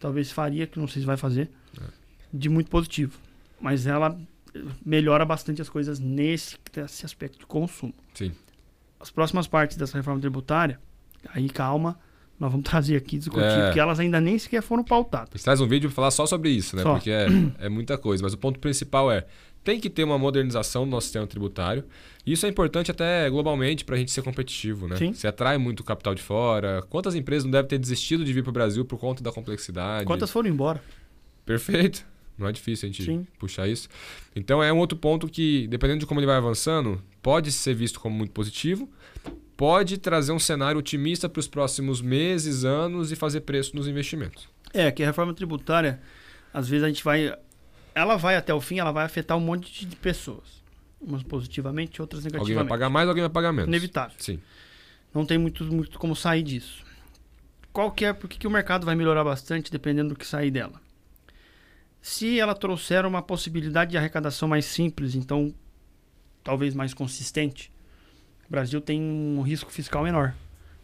[0.00, 1.48] talvez faria, que não sei se vai fazer,
[2.34, 3.20] de muito positivo.
[3.60, 4.20] Mas ela
[4.52, 7.94] eh, melhora bastante as coisas nesse, nesse aspecto de consumo.
[8.14, 8.32] Sim.
[8.98, 10.80] As próximas partes dessa reforma tributária,
[11.32, 11.96] aí calma,
[12.40, 13.66] nós vamos trazer aqui discutir, É.
[13.66, 15.28] porque elas ainda nem sequer foram pautadas.
[15.34, 16.82] A gente traz um vídeo para falar só sobre isso, né?
[16.82, 16.94] Só.
[16.94, 17.26] Porque é,
[17.58, 18.22] é muita coisa.
[18.22, 19.26] Mas o ponto principal é
[19.62, 21.84] tem que ter uma modernização do nosso sistema tributário.
[22.24, 24.96] E isso é importante até globalmente para a gente ser competitivo, né?
[24.96, 25.12] Sim.
[25.12, 26.82] Se atrai muito capital de fora.
[26.88, 30.06] Quantas empresas não devem ter desistido de vir para o Brasil por conta da complexidade?
[30.06, 30.82] Quantas foram embora?
[31.44, 32.06] Perfeito.
[32.38, 33.26] Não é difícil a gente Sim.
[33.38, 33.86] puxar isso.
[34.34, 38.00] Então é um outro ponto que, dependendo de como ele vai avançando, pode ser visto
[38.00, 38.88] como muito positivo,
[39.60, 44.48] pode trazer um cenário otimista para os próximos meses, anos e fazer preço nos investimentos.
[44.72, 46.00] É, que a reforma tributária,
[46.50, 47.36] às vezes a gente vai.
[47.94, 50.62] Ela vai até o fim, ela vai afetar um monte de pessoas.
[50.98, 52.68] Umas positivamente, outras Alguém vai negativamente.
[52.70, 53.68] pagar mais, alguém vai pagar menos.
[53.68, 54.16] Inevitável.
[54.18, 54.40] Sim.
[55.12, 56.82] Não tem muito, muito como sair disso.
[57.70, 60.50] Qual que é, por que, que o mercado vai melhorar bastante dependendo do que sair
[60.50, 60.80] dela?
[62.00, 65.54] Se ela trouxer uma possibilidade de arrecadação mais simples, então
[66.42, 67.70] talvez mais consistente,
[68.50, 70.34] o Brasil tem um risco fiscal menor.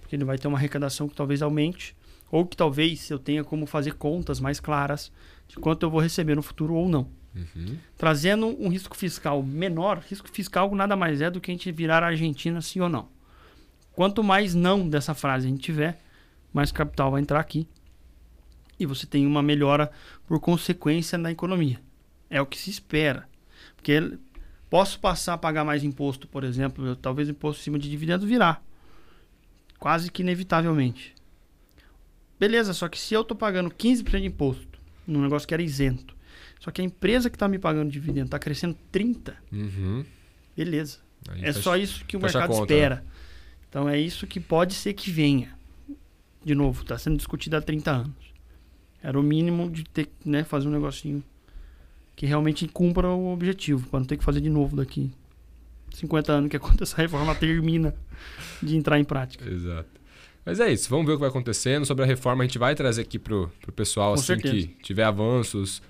[0.00, 1.96] Porque ele vai ter uma arrecadação que talvez aumente,
[2.30, 5.10] ou que talvez eu tenha como fazer contas mais claras
[5.48, 7.08] de quanto eu vou receber no futuro ou não.
[7.34, 7.76] Uhum.
[7.98, 12.04] Trazendo um risco fiscal menor, risco fiscal nada mais é do que a gente virar
[12.04, 13.08] a Argentina sim ou não.
[13.92, 16.00] Quanto mais não dessa frase a gente tiver,
[16.52, 17.66] mais capital vai entrar aqui.
[18.78, 19.90] E você tem uma melhora
[20.24, 21.80] por consequência na economia.
[22.30, 23.28] É o que se espera.
[23.74, 24.18] Porque
[24.70, 28.26] posso passar a pagar mais imposto, por exemplo, eu- talvez imposto em cima de dividendos
[28.28, 28.62] virar.
[29.78, 31.14] Quase que inevitavelmente.
[32.38, 36.14] Beleza, só que se eu estou pagando 15% de imposto num negócio que era isento,
[36.60, 40.04] só que a empresa que está me pagando dividendo está crescendo 30%, Uhum.
[40.56, 40.98] beleza.
[41.28, 42.64] Aí É fecha- só isso que o mercado conta, né?
[42.80, 43.04] espera.
[43.68, 45.56] Então é isso que pode ser que venha.
[46.44, 48.14] De novo, está sendo discutido há 30 anos.
[49.02, 51.22] Era o mínimo de ter que né, fazer um negocinho
[52.16, 55.12] que realmente cumpra o objetivo, para não ter que fazer de novo daqui
[55.94, 57.94] 50 anos, que é essa reforma termina
[58.62, 59.48] de entrar em prática.
[59.48, 59.88] Exato.
[60.44, 61.84] Mas é isso, vamos ver o que vai acontecendo.
[61.84, 64.54] Sobre a reforma, a gente vai trazer aqui pro, pro pessoal Com assim certeza.
[64.54, 65.82] que tiver avanços.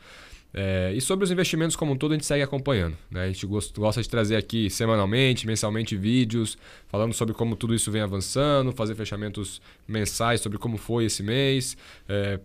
[0.54, 2.96] É, e sobre os investimentos como um todo, a gente segue acompanhando.
[3.10, 3.24] né?
[3.24, 6.56] A gente gost- gosta de trazer aqui semanalmente, mensalmente vídeos,
[6.88, 11.76] falando sobre como tudo isso vem avançando, fazer fechamentos mensais sobre como foi esse mês.
[12.08, 12.40] É,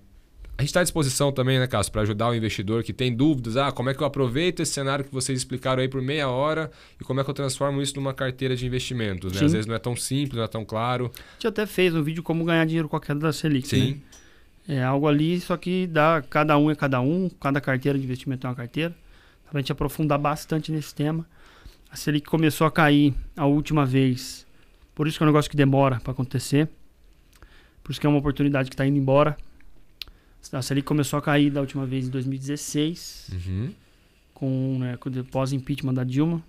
[0.61, 3.57] gente está à disposição também, né, Cássio, para ajudar o investidor que tem dúvidas.
[3.57, 6.71] Ah, como é que eu aproveito esse cenário que vocês explicaram aí por meia hora
[6.99, 9.33] e como é que eu transformo isso numa carteira de investimentos?
[9.33, 9.45] Né?
[9.45, 11.11] Às vezes não é tão simples, não é tão claro.
[11.15, 13.67] A gente até fez um vídeo como ganhar dinheiro com a queda da Selic.
[13.67, 14.01] Sim.
[14.67, 14.77] Né?
[14.77, 18.45] É algo ali, só que dá, cada um é cada um, cada carteira de investimento
[18.45, 18.95] é uma carteira.
[19.49, 21.25] Para a gente aprofundar bastante nesse tema.
[21.91, 24.47] A Selic começou a cair a última vez,
[24.95, 26.69] por isso que é um negócio que demora para acontecer.
[27.83, 29.35] Por isso que é uma oportunidade que está indo embora.
[30.51, 33.69] A Selic começou a cair da última vez em 2016, Uhum.
[34.33, 36.43] com, né, com pós-impeachment da Dilma.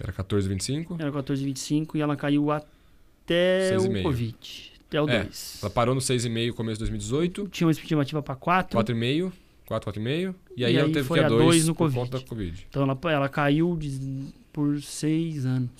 [0.00, 0.96] Era 14,25.
[1.00, 4.02] Era 14,25 e ela caiu até o 6,5.
[4.02, 5.58] Covid, até o É, 2.
[5.62, 9.32] Ela parou no 6,5 começo de 2018, Tinha uma estimativa para 4, 4,5,
[9.66, 10.34] 4, 4,5.
[10.56, 12.24] E aí E ela aí teve foi que a a 2 dois no por Covid.
[12.26, 12.66] Covid.
[12.68, 15.70] então ela, ela caiu de- por 6 anos,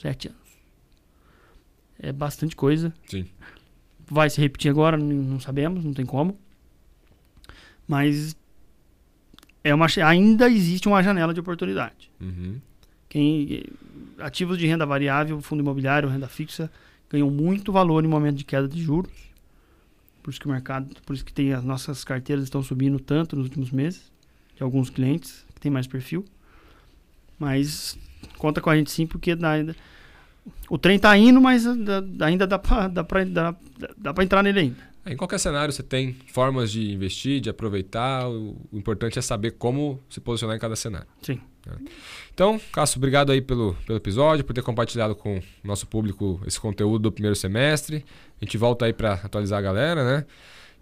[0.00, 0.40] 7 anos.
[1.98, 2.92] É bastante coisa.
[3.06, 3.26] Sim.
[4.08, 6.38] Vai se repetir agora, não sabemos, não tem como.
[7.90, 8.36] Mas
[9.64, 12.08] é uma, ainda existe uma janela de oportunidade.
[12.20, 12.60] Uhum.
[13.08, 13.64] Quem,
[14.16, 16.70] ativos de renda variável, fundo imobiliário, renda fixa,
[17.10, 19.10] ganham muito valor em momento de queda de juros.
[20.22, 23.34] Por isso que o mercado, por isso que tem, as nossas carteiras estão subindo tanto
[23.34, 24.12] nos últimos meses,
[24.54, 26.24] de alguns clientes que tem mais perfil.
[27.40, 27.98] Mas
[28.38, 29.74] conta com a gente sim, porque dá, ainda,
[30.68, 31.66] o trem tá indo, mas
[32.20, 34.89] ainda dá pra entrar nele ainda.
[35.06, 38.28] Em qualquer cenário você tem formas de investir, de aproveitar.
[38.28, 41.08] O, importante é saber como se posicionar em cada cenário.
[41.22, 41.40] Sim.
[42.32, 46.58] Então, Cássio, obrigado aí pelo, pelo episódio, por ter compartilhado com o nosso público esse
[46.58, 48.04] conteúdo do primeiro semestre.
[48.40, 50.26] A gente volta aí para atualizar a galera, né?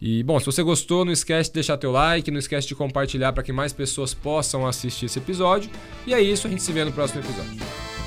[0.01, 3.33] E, bom, se você gostou, não esquece de deixar teu like, não esquece de compartilhar
[3.33, 5.71] para que mais pessoas possam assistir esse episódio.
[6.07, 7.98] E é isso, a gente se vê no próximo episódio.